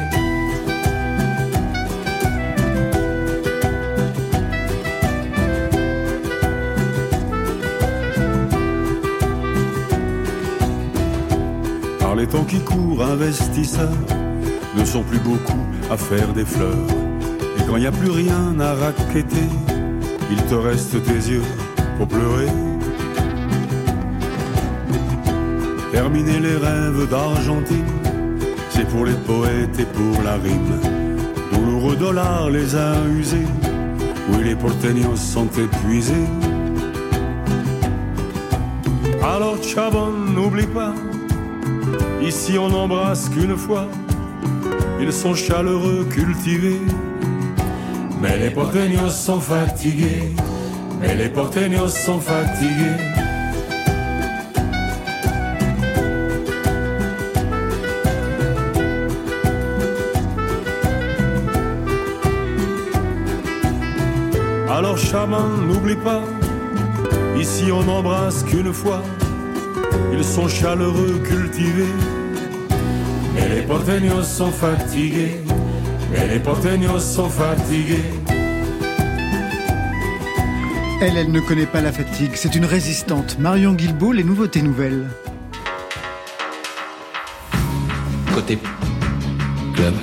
[11.98, 13.88] Par les temps qui courent, investisseurs
[14.76, 16.86] ne sont plus beaucoup à faire des fleurs.
[17.58, 19.48] Et quand il n'y a plus rien à raqueter,
[20.30, 21.42] il te reste tes yeux
[21.98, 22.46] pour pleurer.
[25.92, 27.92] Terminer les rêves d'Argentine,
[28.70, 30.80] c'est pour les poètes et pour la rime.
[31.52, 33.48] Douloureux dollars les a usés,
[34.30, 36.28] oui les porteños sont épuisés.
[39.22, 40.94] Alors Chabon, n'oublie pas,
[42.22, 43.86] Ici on n'embrasse qu'une fois,
[45.00, 46.80] ils sont chaleureux, cultivés.
[48.20, 50.32] Mais les porteños sont fatigués,
[51.00, 52.98] mais les porteños sont fatigués.
[64.70, 66.22] Alors chaman, n'oublie pas,
[67.38, 69.02] ici on n'embrasse qu'une fois,
[70.12, 71.94] ils sont chaleureux, cultivés.
[73.34, 75.40] Mais les porteños sont fatigués,
[76.12, 78.17] mais les porteños sont fatigués.
[81.00, 82.32] Elle, elle ne connaît pas la fatigue.
[82.34, 83.38] C'est une résistante.
[83.38, 85.08] Marion Guilbault, les nouveautés nouvelles.
[88.34, 88.58] Côté
[89.74, 89.94] club.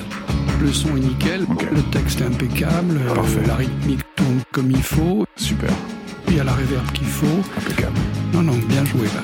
[0.62, 5.26] Le son est nickel, le texte est impeccable, euh, la rythmique tourne comme il faut.
[5.36, 5.70] Super.
[6.30, 7.44] Il y a la réverb qu'il faut.
[7.58, 7.98] Impeccable.
[8.34, 9.22] Non, non, bien joué là.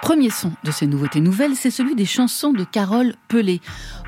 [0.00, 3.60] Premier son de ces nouveautés nouvelles, c'est celui des chansons de Carole Pelé.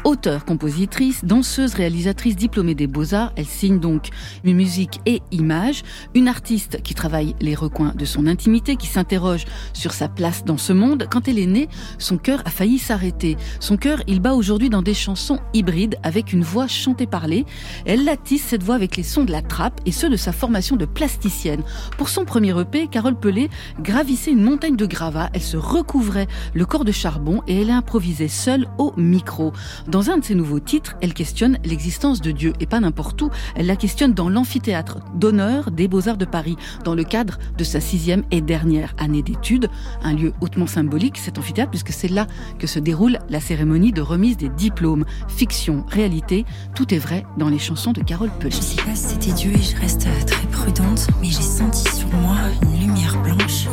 [0.04, 4.10] Auteure, compositrice, danseuse, réalisatrice diplômée des Beaux-Arts, elle signe donc
[4.44, 5.82] musique et images.
[6.14, 10.58] Une artiste qui travaille les recoins de son intimité, qui s'interroge sur sa place dans
[10.58, 11.08] ce monde.
[11.10, 13.38] Quand elle est née, son cœur a failli s'arrêter.
[13.60, 17.46] Son cœur, il bat aujourd'hui dans des chansons hybrides avec une voix chantée-parlée.
[17.86, 20.76] Elle latisse cette voix avec les sons de la trappe et ceux de sa formation
[20.76, 21.62] de plasticienne.
[21.96, 23.48] Pour son premier EP, Carole Pelé
[23.80, 25.30] gravissait une montagne de gravats.
[25.32, 29.54] Elle se recouvrait le corps de charbon et elle improvisait seule au micro.
[29.94, 33.30] Dans un de ses nouveaux titres, elle questionne l'existence de Dieu et pas n'importe où.
[33.54, 37.78] Elle la questionne dans l'amphithéâtre d'honneur des Beaux-Arts de Paris, dans le cadre de sa
[37.78, 39.70] sixième et dernière année d'études.
[40.02, 42.26] Un lieu hautement symbolique, cet amphithéâtre, puisque c'est là
[42.58, 45.04] que se déroule la cérémonie de remise des diplômes.
[45.28, 48.50] Fiction, réalité, tout est vrai dans les chansons de Carole Pelé.
[48.50, 52.08] Je sais pas si c'était Dieu et je reste très prudente, mais j'ai senti sur
[52.14, 53.68] moi une lumière blanche.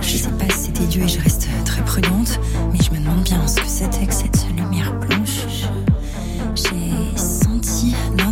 [0.00, 2.38] Je sais pas si c'était Dieu et je reste très prudente,
[2.72, 4.39] mais je me demande bien ce que c'était que cette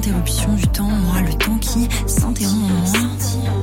[0.09, 3.61] senti l'interruption du temps, moi, le temps qui s'interrompt en moi.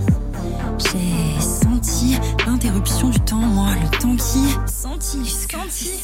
[0.77, 5.99] J'ai senti l'interruption du temps, moi, le temps qui senti, senti.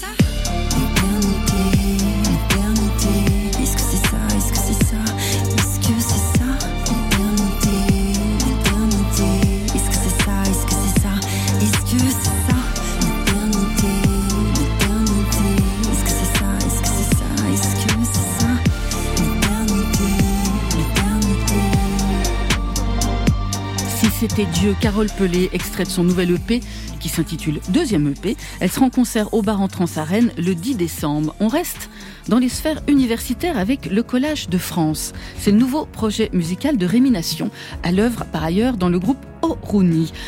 [24.46, 26.62] Dieu, Carole Pelé, extrait de son nouvel EP
[27.00, 28.36] qui s'intitule Deuxième EP.
[28.60, 31.36] Elle sera en concert au bar en Trans à Rennes le 10 décembre.
[31.40, 31.90] On reste
[32.28, 35.14] dans les sphères universitaires avec le Collage de France.
[35.38, 37.52] C'est le nouveau projet musical de Rémination,
[37.84, 39.26] à l'œuvre par ailleurs dans le groupe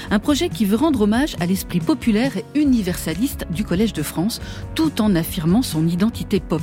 [0.09, 4.41] Un projet qui veut rendre hommage à l'esprit populaire et universaliste du Collège de France,
[4.73, 6.61] tout en affirmant son identité pop.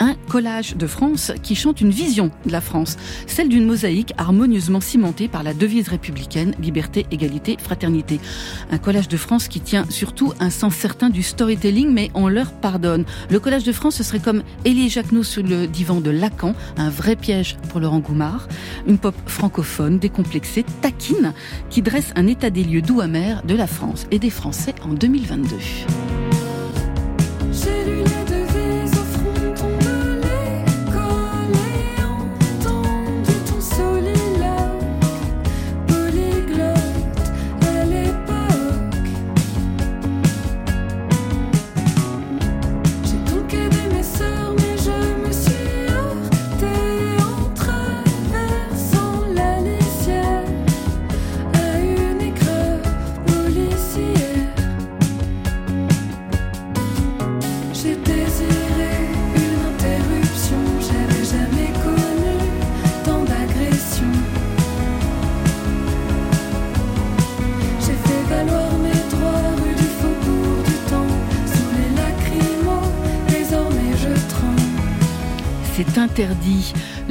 [0.00, 4.80] Un collage de France qui chante une vision de la France, celle d'une mosaïque harmonieusement
[4.80, 8.20] cimentée par la devise républicaine liberté, égalité, fraternité.
[8.70, 12.52] Un collage de France qui tient surtout un sens certain du storytelling, mais on leur
[12.52, 13.04] pardonne.
[13.30, 16.90] Le collage de France, ce serait comme Élie Jacquenot sur le divan de Lacan, un
[16.90, 18.48] vrai piège pour Laurent Goumard,
[18.86, 21.32] une pop francophone, décomplexée, taquine,
[21.70, 24.92] qui dresse un état des lieux doux amer de la France et des Français en
[24.92, 26.25] 2022.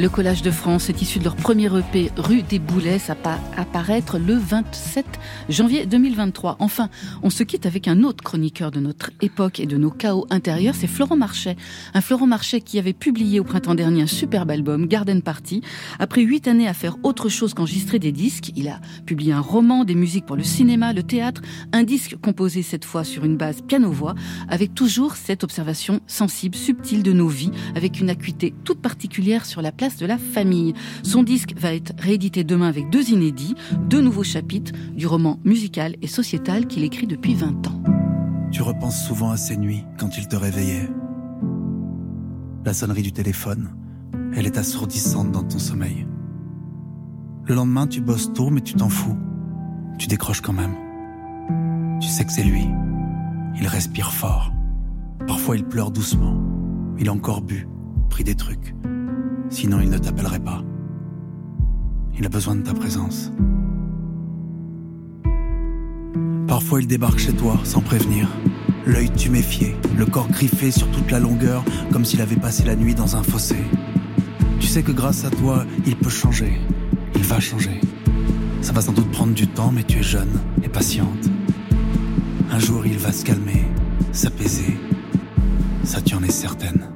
[0.05, 3.39] Le Collage de France est issu de leur premier EP Rue des Boulets, ça va
[3.57, 5.03] apparaître le 27
[5.49, 6.57] janvier 2023.
[6.59, 6.89] Enfin,
[7.23, 10.75] on se quitte avec un autre chroniqueur de notre époque et de nos chaos intérieurs,
[10.77, 11.55] c'est Florent Marchais.
[11.95, 15.61] Un Florent Marchais qui avait publié au printemps dernier un superbe album, Garden Party.
[15.97, 19.85] Après huit années à faire autre chose qu'enregistrer des disques, il a publié un roman,
[19.85, 21.41] des musiques pour le cinéma, le théâtre,
[21.71, 24.13] un disque composé cette fois sur une base piano-voix,
[24.49, 29.63] avec toujours cette observation sensible, subtile de nos vies, avec une acuité toute particulière sur
[29.63, 30.73] la place de la famille.
[31.03, 33.55] Son disque va être réédité demain avec deux inédits,
[33.89, 37.83] deux nouveaux chapitres du roman musical et sociétal qu'il écrit depuis 20 ans.
[38.51, 40.89] Tu repenses souvent à ces nuits quand il te réveillait.
[42.63, 43.69] La sonnerie du téléphone,
[44.33, 46.07] elle est assourdissante dans ton sommeil.
[47.45, 49.17] Le lendemain, tu bosses tôt, mais tu t'en fous.
[49.99, 50.75] Tu décroches quand même.
[52.01, 52.65] Tu sais que c'est lui.
[53.59, 54.51] Il respire fort.
[55.27, 56.41] Parfois, il pleure doucement.
[56.97, 57.67] Il a encore bu,
[58.09, 58.73] pris des trucs.
[59.55, 60.61] Sinon, il ne t'appellerait pas.
[62.19, 63.31] Il a besoin de ta présence.
[66.45, 68.27] Parfois, il débarque chez toi sans prévenir.
[68.85, 72.95] L'œil tuméfié, le corps griffé sur toute la longueur, comme s'il avait passé la nuit
[72.95, 73.55] dans un fossé.
[74.59, 76.59] Tu sais que grâce à toi, il peut changer.
[77.15, 77.79] Il va changer.
[78.59, 81.29] Ça va sans doute prendre du temps, mais tu es jeune et patiente.
[82.51, 83.63] Un jour, il va se calmer,
[84.11, 84.77] s'apaiser.
[85.85, 86.89] Ça, tu en es certaine.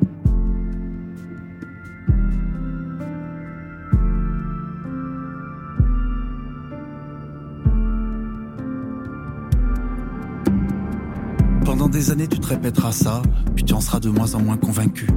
[11.91, 13.21] Des années, tu te répéteras ça,
[13.55, 15.07] puis tu en seras de moins en moins convaincu,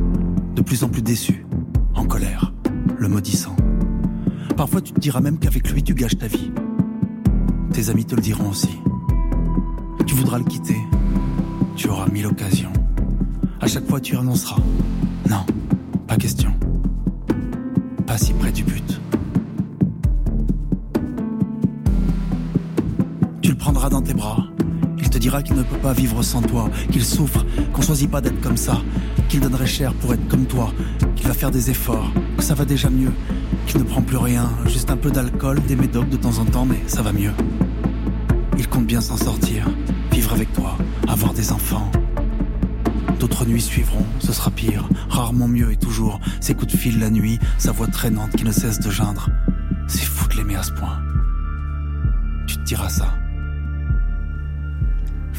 [0.56, 1.44] de plus en plus déçu,
[1.94, 2.54] en colère,
[2.98, 3.54] le maudissant.
[4.56, 6.50] Parfois, tu te diras même qu'avec lui, tu gâches ta vie.
[7.72, 8.70] Tes amis te le diront aussi.
[10.06, 10.76] Tu voudras le quitter.
[11.76, 12.72] Tu auras mille occasions.
[13.60, 14.60] À chaque fois, tu y renonceras.
[15.28, 15.44] Non,
[16.06, 16.54] pas question.
[18.06, 19.00] Pas si près du but.
[23.42, 24.41] Tu le prendras dans tes bras.
[25.22, 28.40] Il dira qu'il ne peut pas vivre sans toi, qu'il souffre, qu'on choisit pas d'être
[28.40, 28.82] comme ça,
[29.28, 30.72] qu'il donnerait cher pour être comme toi,
[31.14, 33.12] qu'il va faire des efforts, que ça va déjà mieux,
[33.68, 36.66] qu'il ne prend plus rien, juste un peu d'alcool, des médocs de temps en temps,
[36.66, 37.30] mais ça va mieux.
[38.58, 39.70] Il compte bien s'en sortir,
[40.10, 41.88] vivre avec toi, avoir des enfants.
[43.20, 47.10] D'autres nuits suivront, ce sera pire, rarement mieux et toujours ses coups de fil la
[47.10, 49.28] nuit, sa voix traînante qui ne cesse de geindre.
[49.86, 51.00] C'est fou de l'aimer à ce point.
[52.48, 53.21] Tu te diras ça.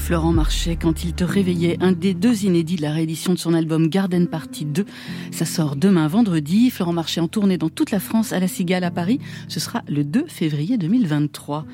[0.05, 3.53] Florent Marchais, quand il te réveillait, un des deux inédits de la réédition de son
[3.53, 4.85] album Garden Party 2.
[5.31, 6.69] Ça sort demain vendredi.
[6.71, 9.19] Florent Marchais en tournée dans toute la France à la Cigale à Paris.
[9.47, 11.65] Ce sera le 2 février 2023.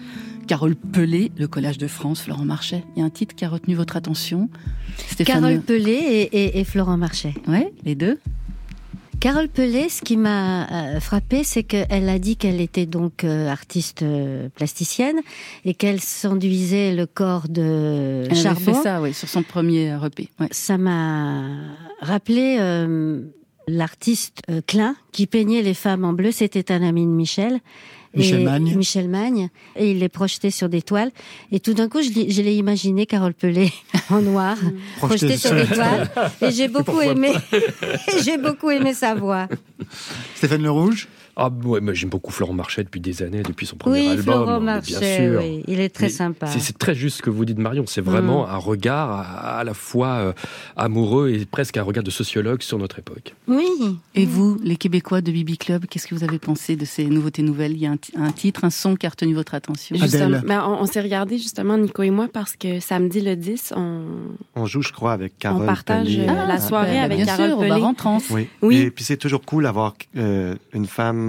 [0.45, 2.84] Carole Pelé, le collage de France, Florent Marchais.
[2.95, 4.47] Il y a un titre qui a retenu votre attention.
[5.07, 7.34] Stéphane Carole Le- Pelé et, et- et Florent Marchais.
[7.47, 8.19] Ouais, les deux.
[9.20, 13.49] Carole Pelé, ce qui m'a euh, frappé, c'est qu'elle a dit qu'elle était donc euh,
[13.49, 15.20] artiste euh, plasticienne
[15.65, 18.61] et qu'elle s'enduisait le corps de Elle charbon.
[18.61, 20.30] fait ça, oui, sur son premier EP.
[20.39, 20.47] Ouais.
[20.51, 21.43] Ça m'a
[21.99, 23.24] rappelé euh,
[23.67, 26.32] l'artiste Klein qui peignait les femmes en bleu.
[26.32, 27.59] C'était un ami de Michel.
[28.16, 28.76] Michel Magne.
[28.76, 29.49] Michel Magne.
[29.76, 31.12] Et il les projetait sur des toiles.
[31.51, 33.72] Et tout d'un coup, je l'ai je l'ai imaginé Carole Pelé
[34.10, 34.57] en noir,
[34.97, 36.10] projetée sur des toiles.
[36.41, 37.34] Et j'ai beaucoup aimé.
[38.24, 39.47] j'ai beaucoup aimé sa voix.
[40.36, 41.07] Stéphane Le Rouge
[41.42, 44.24] Ah ouais, moi j'aime beaucoup Florent Marchais depuis des années, depuis son premier Oui, album.
[44.24, 45.42] Florent mais Marchais, bien sûr.
[45.42, 46.48] oui, il est très Mais sympa.
[46.48, 48.50] C'est c'est très juste ce que vous dites Marion, c'est vraiment Mm.
[48.52, 50.34] un regard à, à la fois euh,
[50.76, 53.34] amoureux et presque un regard de sociologue sur notre époque.
[53.48, 53.66] Oui.
[54.16, 57.42] Et vous, les Québécois de Bibi Club, qu'est-ce que vous avez pensé de ces nouveautés
[57.42, 57.72] nouvelles?
[57.74, 60.42] Il y a un, ti- un titre, un son qui a retenu votre attention Justement,
[60.46, 64.02] ben, on, on s'est regardé justement, Nico et moi, parce que samedi le 10, on,
[64.56, 65.64] On joue, je crois, avec Carole.
[65.64, 67.70] on partage euh, la soirée ben, avec bien Carole sûr, Pelé.
[67.70, 68.18] bar en trans.
[68.32, 68.48] Oui.
[68.62, 68.78] Oui.
[68.78, 71.28] Et puis c'est toujours cool d'avoir euh, une femme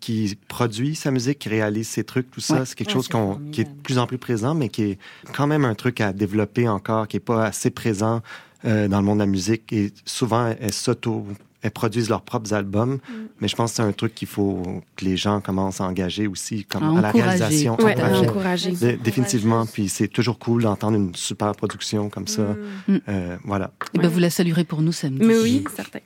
[0.00, 2.60] qui produit sa musique, qui réalise ses trucs, tout ça.
[2.60, 2.66] Ouais.
[2.66, 3.08] C'est quelque Ouais, chose
[3.52, 4.98] qui est de plus en plus présent, mais qui est
[5.34, 8.22] quand même un truc à développer encore, qui est pas assez présent
[8.64, 9.72] euh, dans le monde de la musique.
[9.72, 11.26] Et souvent, elles s'auto,
[11.62, 12.94] elles produisent leurs propres albums.
[12.94, 13.12] Mm.
[13.40, 14.62] Mais je pense que c'est un truc qu'il faut
[14.94, 17.76] que les gens commencent à engager aussi, comme À à, la réalisation.
[17.80, 18.70] Ouais, encourager.
[18.72, 19.66] Dé- Définitivement.
[19.66, 22.54] Puis c'est toujours cool d'entendre une super production comme ça.
[22.86, 22.96] Mm.
[23.08, 23.72] Euh, voilà.
[23.94, 25.26] Et ben, vous la saluerez pour nous samedi.
[25.26, 25.98] Mais oui, certain.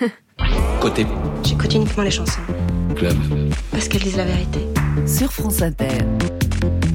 [0.80, 1.06] Côté
[1.44, 2.40] J'écoute uniquement les chansons.
[2.96, 3.16] club.
[3.70, 4.60] Parce qu'elles disent la vérité.
[5.06, 5.98] Sur France Inter.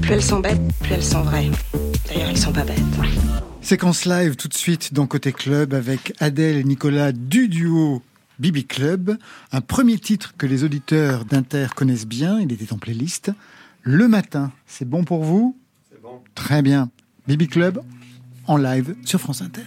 [0.02, 1.50] Plus elles sont bêtes, plus elles sont vraies.
[2.08, 2.80] D'ailleurs, elles sont pas bêtes.
[3.62, 8.02] Séquence live tout de suite dans Côté Club avec Adèle et Nicolas du duo
[8.40, 9.18] Bibi Club.
[9.52, 13.32] Un premier titre que les auditeurs d'Inter connaissent bien, il était en playlist.
[13.82, 15.58] Le matin, c'est bon pour vous?
[15.90, 16.22] C'est bon.
[16.36, 16.90] Très bien.
[17.28, 17.82] Bibi Club
[18.48, 19.62] en live sur France Inter.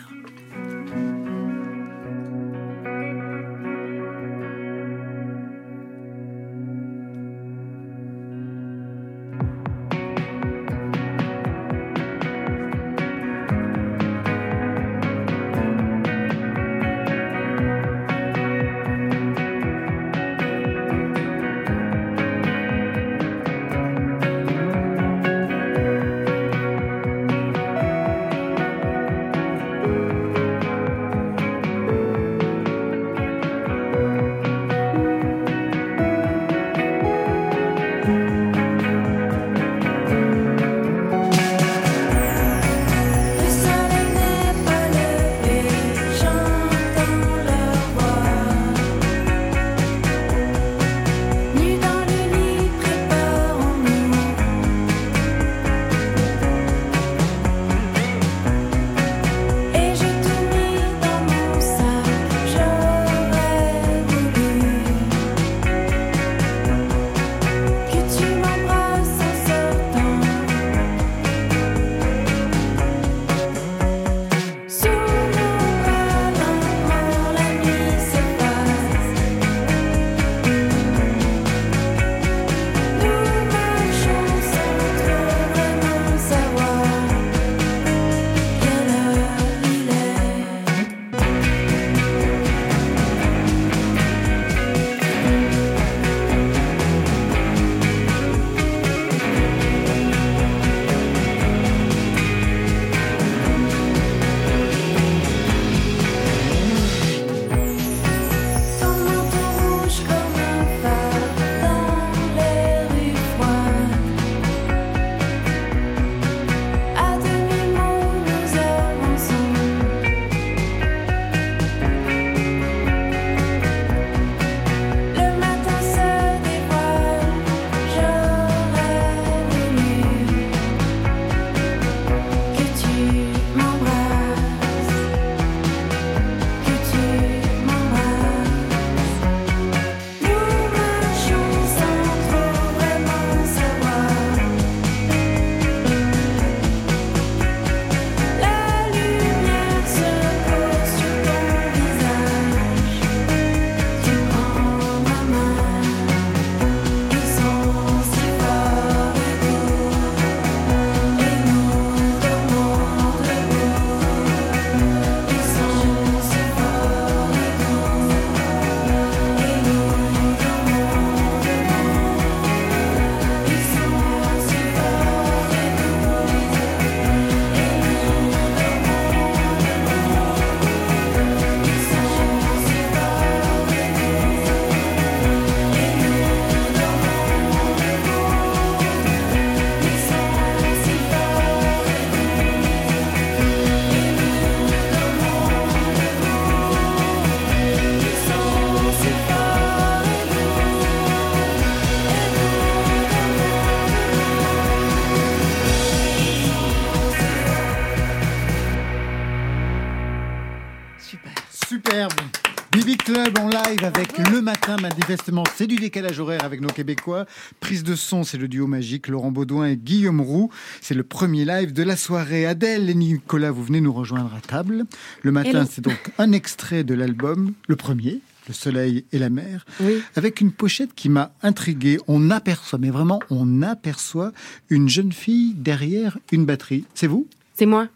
[215.09, 217.26] Manifestement, c'est du décalage horaire avec nos Québécois.
[217.61, 220.50] Prise de son, c'est le duo magique Laurent Baudouin et Guillaume Roux.
[220.80, 222.44] C'est le premier live de la soirée.
[222.44, 224.84] Adèle et Nicolas, vous venez nous rejoindre à table.
[225.22, 229.64] Le Matin, c'est donc un extrait de l'album, le premier, Le Soleil et la Mer,
[229.80, 230.02] Oui.
[230.16, 231.98] avec une pochette qui m'a intrigué.
[232.09, 234.32] On aperçoit, mais vraiment, on aperçoit
[234.70, 236.84] une jeune fille derrière une batterie.
[236.94, 237.28] C'est vous?
[237.54, 237.86] C'est moi.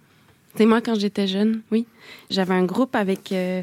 [0.56, 1.86] C'est moi quand j'étais jeune, oui.
[2.30, 3.62] J'avais un groupe avec euh,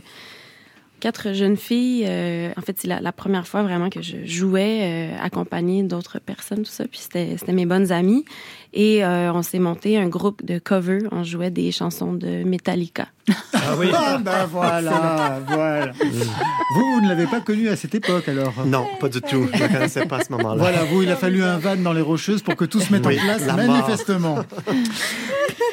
[1.00, 2.06] quatre jeunes filles.
[2.08, 6.20] euh, en fait, c'est la, la première fois vraiment que je jouais euh, accompagnée d'autres
[6.20, 6.86] personnes, tout ça.
[6.86, 8.26] Puis c'était c'était mes bonnes amies.
[8.74, 11.00] Et euh, on s'est monté un groupe de cover.
[11.12, 13.08] On jouait des chansons de Metallica.
[13.54, 13.88] Ah oui.
[13.94, 15.92] Ah ben voilà, voilà.
[15.92, 18.54] Vous, vous ne l'avez pas connu à cette époque alors?
[18.66, 19.48] Non, pas du tout.
[19.54, 20.62] Je ne connaissais pas à ce moment-là.
[20.62, 23.06] Voilà, vous, il a fallu un van dans les Rocheuses pour que tout se mette
[23.06, 24.40] Oui, en place, manifestement.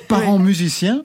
[0.08, 1.04] Parents musiciens,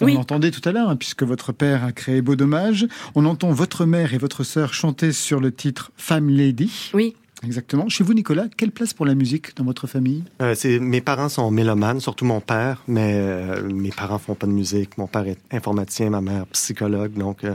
[0.00, 0.14] comme Oui.
[0.14, 2.86] on l'entendait tout à l'heure, hein, puisque votre père a créé Beau Dommage.
[3.14, 6.90] On entend votre mère et votre sœur chanter sur le titre Femme Lady.
[6.94, 7.14] Oui.
[7.42, 7.88] Exactement.
[7.88, 10.24] Chez vous, Nicolas, quelle place pour la musique dans votre famille?
[10.42, 14.46] Euh, c'est- mes parents sont mélomanes, surtout mon père, mais euh, mes parents font pas
[14.46, 14.98] de musique.
[14.98, 17.54] Mon père est informaticien, ma mère psychologue, donc euh,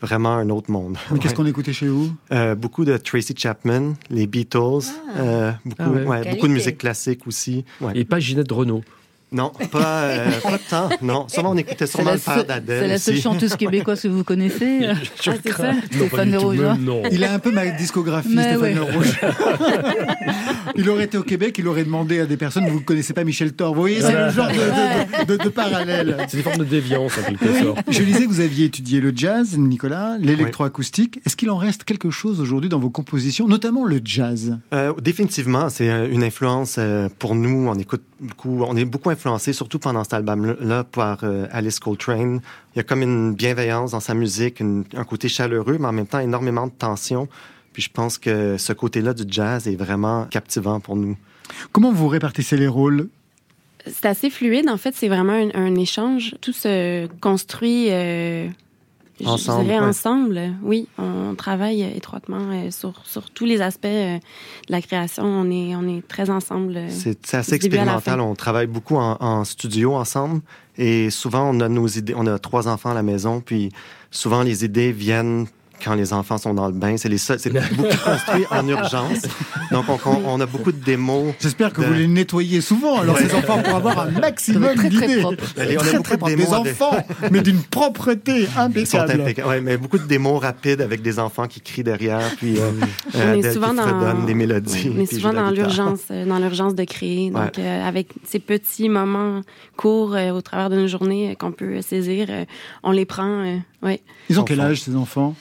[0.00, 0.96] vraiment un autre monde.
[1.10, 1.36] Mais qu'est-ce Ouais.
[1.36, 2.14] qu'on écoutait chez vous?
[2.32, 4.58] Euh, beaucoup de Tracy Chapman, les Beatles,
[5.18, 6.04] euh, beaucoup, Ah ouais.
[6.04, 6.30] ouais, Qualité.
[6.36, 7.64] beaucoup de musique classique aussi.
[7.82, 7.92] Ouais.
[7.94, 8.82] Et pas Ginette Renault.
[9.36, 10.88] Non, pas, euh, pas tant.
[11.02, 12.80] Non, souvent on écoutait sûrement la, le père seule- d'Adèle.
[12.82, 14.80] c'est la seule chanteuse québécoise que vous connaissez.
[15.22, 17.02] Je Ah, c'est ça pas Stéphane Le non.
[17.12, 18.74] Il a un peu ma discographie, Mais Stéphane ouais.
[18.74, 19.20] Le Rouge.
[20.76, 23.24] il aurait été au Québec, il aurait demandé à des personnes, vous ne connaissez pas
[23.24, 23.74] Michel Thor.
[23.74, 26.16] Vous voyez, c'est le genre de, de- de- de parallèle.
[26.28, 27.78] C'est une forme de déviance en quelque sorte.
[27.88, 31.20] Je disais que vous aviez étudié le jazz, Nicolas, l'électroacoustique.
[31.26, 34.56] Est-ce qu'il en reste quelque chose aujourd'hui dans vos compositions, notamment le jazz?
[34.72, 37.68] Euh, définitivement, c'est euh, une influence euh, pour nous.
[37.68, 42.40] On écoute beaucoup, on est beaucoup influencé, surtout pendant cet album-là, par euh, Alice Coltrane.
[42.74, 45.92] Il y a comme une bienveillance dans sa musique, une- un côté chaleureux, mais en
[45.92, 47.28] même temps énormément de tension.
[47.72, 51.16] Puis je pense que ce côté-là du jazz est vraiment captivant pour nous.
[51.72, 53.08] Comment vous répartissez les rôles?
[53.86, 54.68] C'est assez fluide.
[54.68, 56.34] En fait, c'est vraiment un, un échange.
[56.40, 58.48] Tout se construit euh,
[59.20, 59.84] je Ensemble, dirais ouais.
[59.86, 60.40] ensemble.
[60.62, 65.24] Oui, on travaille étroitement euh, sur, sur tous les aspects euh, de la création.
[65.24, 66.76] On est, on est très ensemble.
[66.76, 68.20] euh, C'est assez expérimental.
[68.20, 70.40] On travaille beaucoup en, en studio ensemble
[70.76, 72.14] et souvent on a nos idées.
[72.16, 73.70] On a trois enfants à la maison, puis
[74.10, 75.46] souvent les idées viennent
[75.84, 76.96] quand les enfants sont dans le bain.
[76.96, 79.22] C'est les seuls- c'est beaucoup construit en urgence.
[79.70, 81.34] Donc on, on- on a beaucoup de démos.
[81.40, 83.28] J'espère que de- vous les nettoyez souvent, alors Ouais.
[83.28, 85.24] ces enfants pour avoir un maximum très, très d'idées.
[85.24, 86.26] on a Très, beaucoup très de propre.
[86.26, 86.96] démos Des enfants,
[87.30, 89.12] mais d'une propreté impeccable.
[89.20, 89.48] impeccables.
[89.48, 92.70] Ouais, mais beaucoup de démos rapides avec des enfants qui crient derrière, puis euh,
[93.14, 94.90] On euh, est Adèle souvent qui dans, des mélodies.
[94.96, 97.30] on est souvent dans l'urgence, euh, dans l'urgence de créer.
[97.30, 97.62] Donc, Ouais.
[97.64, 99.40] euh, avec ces petits moments
[99.76, 102.44] courts euh, au travers d'une journée euh, qu'on peut saisir, euh,
[102.82, 103.44] on les prend.
[103.44, 104.00] euh, ouais.
[104.30, 104.46] Ils ont Enfants.
[104.48, 105.34] quel âge ces enfants?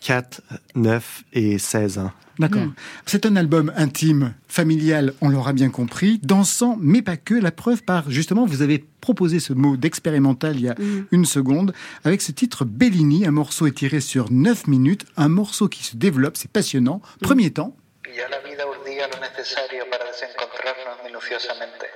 [0.00, 0.42] 4,
[0.74, 2.12] 9 et 16 ans.
[2.38, 2.62] D'accord.
[3.04, 7.34] C'est un album intime, familial, on l'aura bien compris, dansant, mais pas que.
[7.34, 11.06] La preuve par, justement, vous avez proposé ce mot d'expérimental il y a Mhm.
[11.10, 11.72] une seconde,
[12.04, 16.36] avec ce titre Bellini, un morceau étiré sur 9 minutes, un morceau qui se développe,
[16.36, 17.02] c'est passionnant.
[17.20, 17.74] Premier temps,
[18.16, 21.86] Ya la vida urdía lo necesario para desencontrarnos minuciosamente.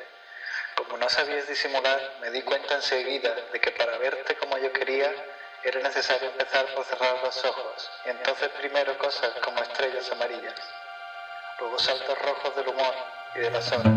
[0.77, 5.09] Como no sabías disimular, me di cuenta enseguida de que para verte como yo quería
[5.65, 10.55] era necesario empezar por cerrar los ojos, y entonces primero cosas como estrellas amarillas,
[11.61, 12.95] luego saltos rojos del humor
[13.37, 13.93] y de las horas.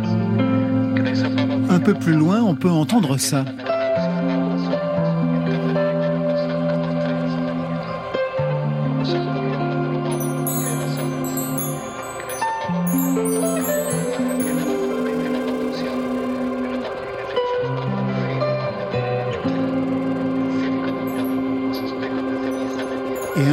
[1.67, 3.43] Un peu plus loin, on peut entendre ça.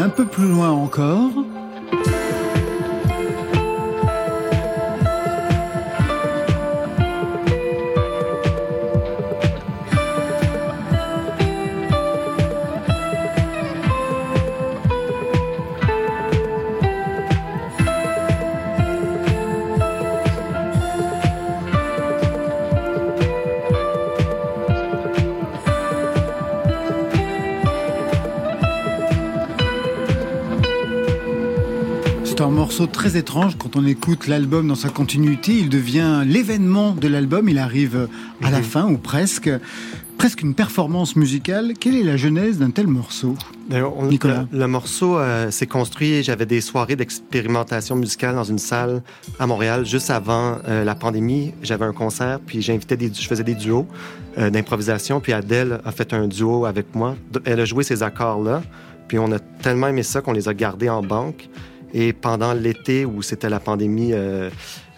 [0.03, 1.31] Un peu plus loin encore.
[32.73, 35.53] Morceau très étrange quand on écoute l'album dans sa continuité.
[35.59, 37.47] Il devient l'événement de l'album.
[37.51, 38.09] Il arrive
[38.43, 39.51] à la fin ou presque.
[40.17, 41.75] presque une performance musicale.
[41.79, 43.35] Quelle est la genèse d'un tel morceau
[43.71, 44.47] on- Nicolas.
[44.51, 46.23] Le, le morceau euh, s'est construit.
[46.23, 49.03] J'avais des soirées d'expérimentation musicale dans une salle
[49.39, 51.53] à Montréal juste avant euh, la pandémie.
[51.63, 53.87] J'avais un concert, puis j'invitais des, je faisais des duos
[54.39, 55.21] euh, d'improvisation.
[55.21, 57.17] Puis Adèle a fait un duo avec moi.
[57.45, 58.63] Elle a joué ces accords-là.
[59.09, 61.51] Puis on a tellement aimé ça qu'on les a gardés en banque.
[61.95, 64.49] Et pendant l'été où c'était la pandémie, euh,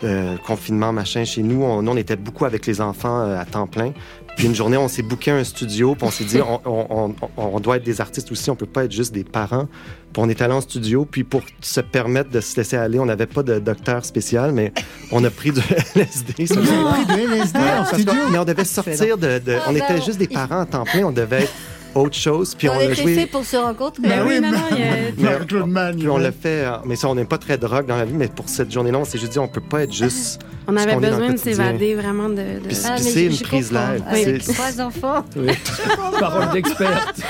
[0.05, 3.45] euh, confinement, machin, chez nous, on, nous, on était beaucoup avec les enfants euh, à
[3.45, 3.93] temps plein.
[4.37, 7.15] Puis une journée, on s'est booké un studio, puis on s'est dit, on, on- on-
[7.37, 9.67] on doit être des artistes aussi, on peut pas être juste des parents.
[10.13, 13.07] Puis on est allé en studio, puis pour se permettre de se laisser aller, on
[13.07, 14.73] n'avait pas de docteur spécial, mais
[15.13, 15.61] on a pris du
[15.95, 16.45] LSD.
[16.47, 18.13] Vous avez pris du LSD en studio?
[18.31, 19.39] Mais on devait sortir de...
[19.39, 21.53] de- Ah, on ben, était juste des parents à temps plein, on devait être
[21.95, 23.15] autre chose, puis on, on a joué...
[23.15, 24.03] fait pour se rencontrer.
[24.03, 24.87] Bah oui, non, non, il y a-
[25.17, 27.87] Mais Marie-Claude Magne, puis on l'a fait, euh, mais ça, on n'aime pas très drogue
[27.87, 29.93] dans la vie, mais pour cette journée-là, on s'est juste dit, on peut pas être
[29.93, 30.41] juste.
[30.67, 32.37] On ce avait besoin de s'évader vraiment de.
[32.37, 34.03] de- Puis, Ah, puis mais c'est une prise live.
[34.09, 35.23] Avec trois enfants.
[36.21, 37.21] Parole d'experte.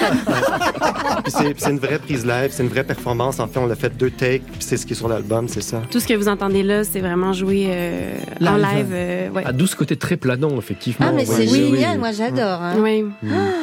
[1.24, 3.40] Puis c'est une vraie prise live, c'est une vraie performance.
[3.40, 5.62] En fait, on l'a fait deux takes, puis c'est ce qui est sur l'album, c'est
[5.62, 5.82] ça.
[5.90, 8.86] Tout ce que vous entendez là, c'est vraiment joué euh, en Live.
[8.92, 9.44] euh, ouais.
[9.44, 11.06] À 12 côtés très planant, effectivement.
[11.08, 11.98] Ah, mais Ouais, c'est oui, génial, oui.
[11.98, 12.62] moi j'adore.
[12.62, 12.74] hein.
[12.78, 13.04] Oui.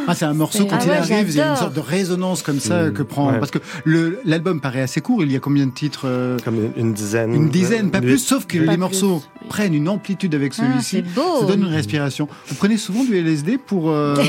[0.08, 2.42] Ah, c'est un morceau, quand Ah il arrive, il y a une sorte de résonance
[2.44, 2.94] comme ça Mm.
[2.94, 3.32] que prend.
[3.32, 3.40] Ouais.
[3.40, 6.58] Parce que le- l'album paraît assez court, il y a combien de titres euh, Comme
[6.76, 7.34] une, dizaine.
[7.34, 10.90] Une dizaine, pas plus, sauf que les morceaux prennent une amplitude avec Ah, celui-ci.
[11.08, 11.42] c'est beau.
[11.42, 12.28] Ça donne une respiration.
[12.48, 14.16] Vous prenez souvent du LSD pour, euh,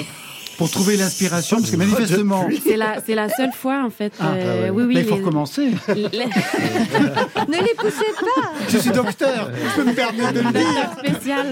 [0.63, 2.49] pour trouver l'inspiration Parce que manifestement.
[2.65, 4.13] C'est la, c'est la seule fois, en fait.
[4.21, 4.71] Ah, euh, bah ouais.
[4.71, 4.95] Oui, oui.
[4.95, 5.69] Là, il faut les- recommencer.
[5.89, 6.03] les-
[7.49, 8.53] Ne les poussez pas.
[8.69, 10.63] Je suis docteur, je peux me permettre de le dire.
[11.03, 11.47] Docteur spécial.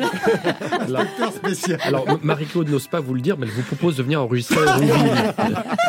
[0.70, 1.78] Alors, Docteur spécial.
[1.82, 4.74] alors, Marie-Claude n'ose pas vous le dire, mais elle vous propose de venir enregistrer à
[4.76, 4.92] Rouville.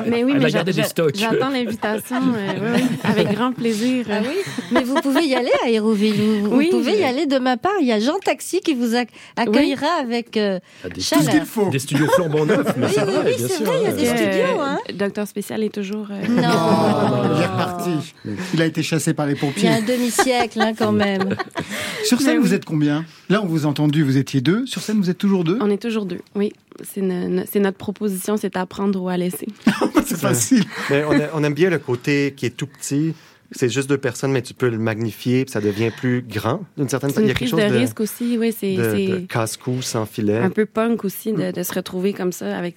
[0.08, 1.16] Mais oui, Elle mais a j'a- gardé des j'a- stocks.
[1.16, 2.18] j'attends l'invitation.
[2.36, 4.06] euh, oui, avec grand plaisir.
[4.12, 4.36] Ah oui,
[4.72, 6.16] mais vous pouvez y aller à Hérouville.
[6.42, 7.72] Vous, vous Oui, pouvez y aller de ma part.
[7.82, 11.30] Il y a Jean Taxi qui vous ac- accueillera avec euh, Ah, des- Tout ce
[11.30, 11.70] qu'il faut.
[11.70, 13.66] Des studios flambant neufs, mais oui, vrai, oui, bien c'est sûr.
[13.66, 14.78] vrai, il y a des studios, hein.
[14.94, 16.08] Docteur spécial est toujours.
[16.12, 16.42] euh, Non,
[17.36, 18.14] Il est reparti.
[18.54, 19.70] Il a été chassé par les il y pompiers.
[19.70, 21.36] a un demi-siècle hein, quand même.
[22.06, 23.06] Sur scène, vous êtes combien?
[23.30, 24.66] Là, on vous a entendu, vous étiez deux.
[24.66, 25.58] Sur scène, vous êtes toujours deux?
[25.62, 26.20] On est toujours deux.
[26.36, 26.52] Oui,
[26.84, 29.48] c'est notre proposition, c'est à prendre ou à laisser.
[30.06, 30.64] C'est facile.
[30.90, 33.14] Mais on, a- on aime bien le côté qui est tout petit.
[33.54, 36.88] C'est juste deux personnes, mais tu peux le magnifier, puis ça devient plus grand, d'une
[36.88, 37.26] certaine C'est façon.
[37.26, 38.38] Il y a quelque chose de de, risque aussi.
[38.38, 40.38] Oui, c'est casse-cou sans filet.
[40.38, 42.76] un peu punk aussi de, de se retrouver comme ça avec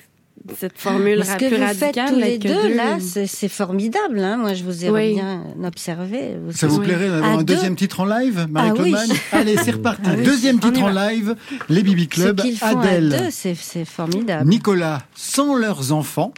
[0.58, 4.18] cette formule ce que plus vous faites tous les deux, là, c'est formidable.
[4.20, 4.36] Hein.
[4.36, 5.14] Moi, je vous ai Oui.
[5.14, 6.36] bien observé.
[6.44, 6.84] Vous- Ça vous Oui.
[6.86, 9.16] plairait d'avoir un deux deuxième titre en live, Marie-Claude Ah oui.
[9.32, 10.02] Allez, c'est reparti.
[10.06, 10.24] Ah oui.
[10.24, 11.34] Deuxième titre en live,
[11.68, 14.48] les Bibi Club, Adèle, deux, c'est c'est formidable.
[14.48, 16.32] Nicolas, sans leurs enfants,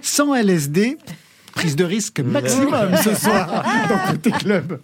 [0.00, 0.96] sans LSD,
[1.54, 4.80] prise de risque maximum ce soir dans Côté Club.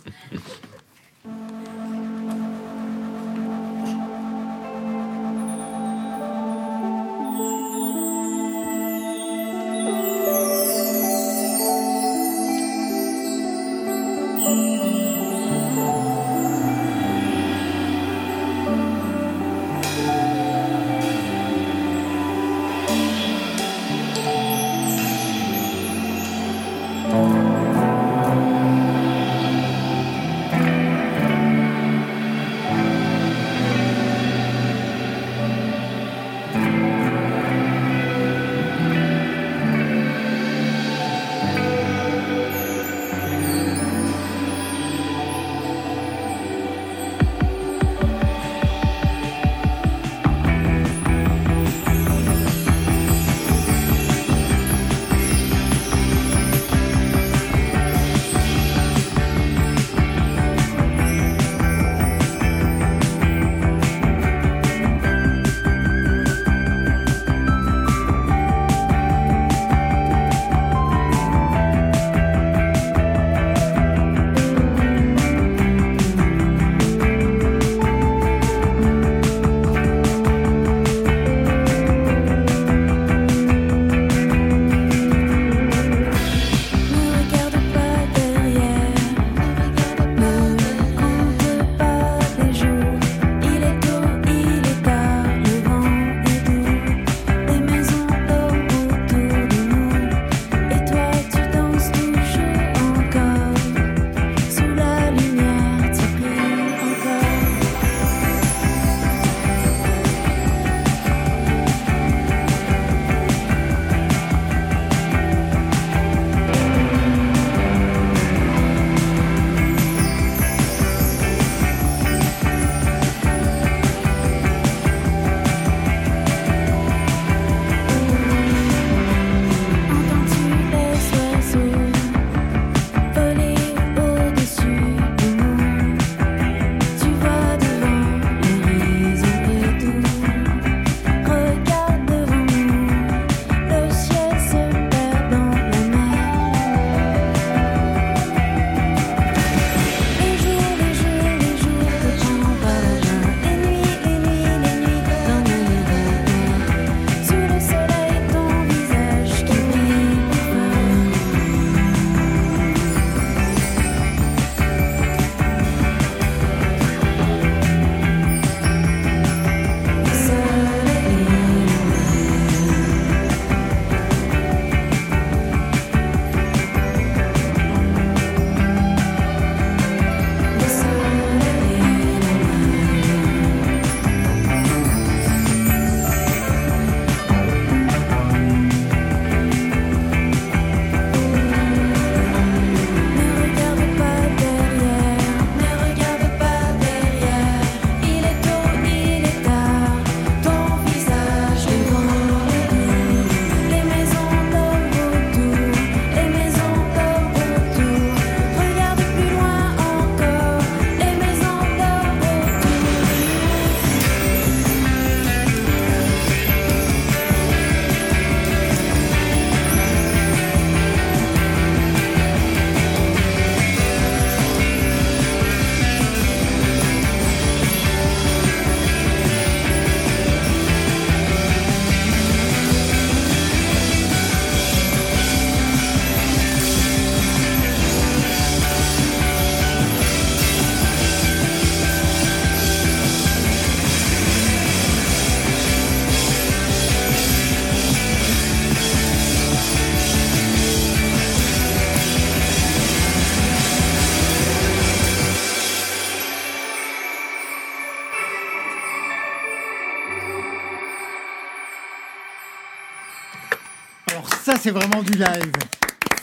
[264.45, 265.53] Ça, c'est vraiment du live.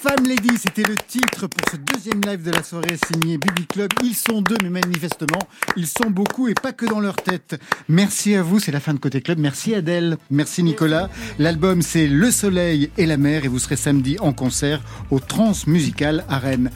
[0.02, 3.90] Femme Lady, c'était le titre pour ce deuxième live de la soirée signé Bibi Club.
[4.04, 5.40] Ils sont deux, mais manifestement,
[5.78, 7.58] ils sont beaucoup et pas que dans leur tête.
[7.88, 9.40] Merci à vous, c'est la fin de Côté Club.
[9.40, 11.10] Merci Adèle, merci Nicolas.
[11.38, 16.26] L'album, c'est Le Soleil et la Mer et vous serez samedi en concert au Transmusical
[16.28, 16.72] à Rennes.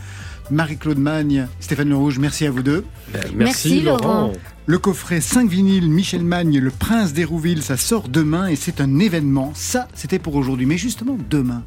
[0.51, 2.85] Marie-Claude Magne, Stéphane Le Rouge, merci à vous deux.
[3.11, 4.03] Ben, merci, Merci, Laurent.
[4.03, 4.33] Laurent.
[4.65, 8.99] Le coffret 5 vinyles Michel Magne, Le Prince d'Hérouville, ça sort demain et c'est un
[8.99, 9.51] événement.
[9.55, 11.63] Ça, c'était pour aujourd'hui, mais justement demain.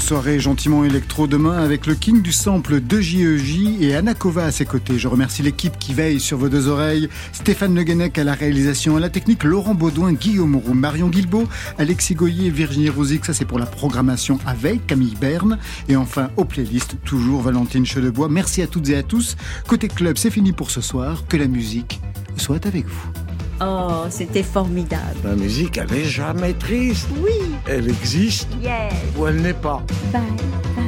[0.00, 4.50] Une soirée gentiment électro demain avec le king du sample de JEJ et Anakova à
[4.50, 4.98] ses côtés.
[4.98, 7.10] Je remercie l'équipe qui veille sur vos deux oreilles.
[7.34, 11.46] Stéphane Le Guenec à la réalisation, à la technique, Laurent Baudouin, Guillaume Roux, Marion Guilbeault,
[11.76, 15.58] Alexis Goyer, Virginie Rosic, ça c'est pour la programmation avec Camille Berne.
[15.90, 18.30] Et enfin, aux playlists, toujours Valentine Chedebois.
[18.30, 19.36] Merci à toutes et à tous.
[19.68, 21.24] Côté club, c'est fini pour ce soir.
[21.28, 22.00] Que la musique
[22.38, 23.29] soit avec vous.
[23.62, 25.16] Oh, c'était formidable.
[25.24, 27.08] La musique, elle est jamais triste.
[27.22, 27.32] Oui.
[27.68, 28.92] Elle existe Yes.
[29.18, 29.82] ou elle n'est pas.
[30.12, 30.22] Bye.
[30.76, 30.86] Bye.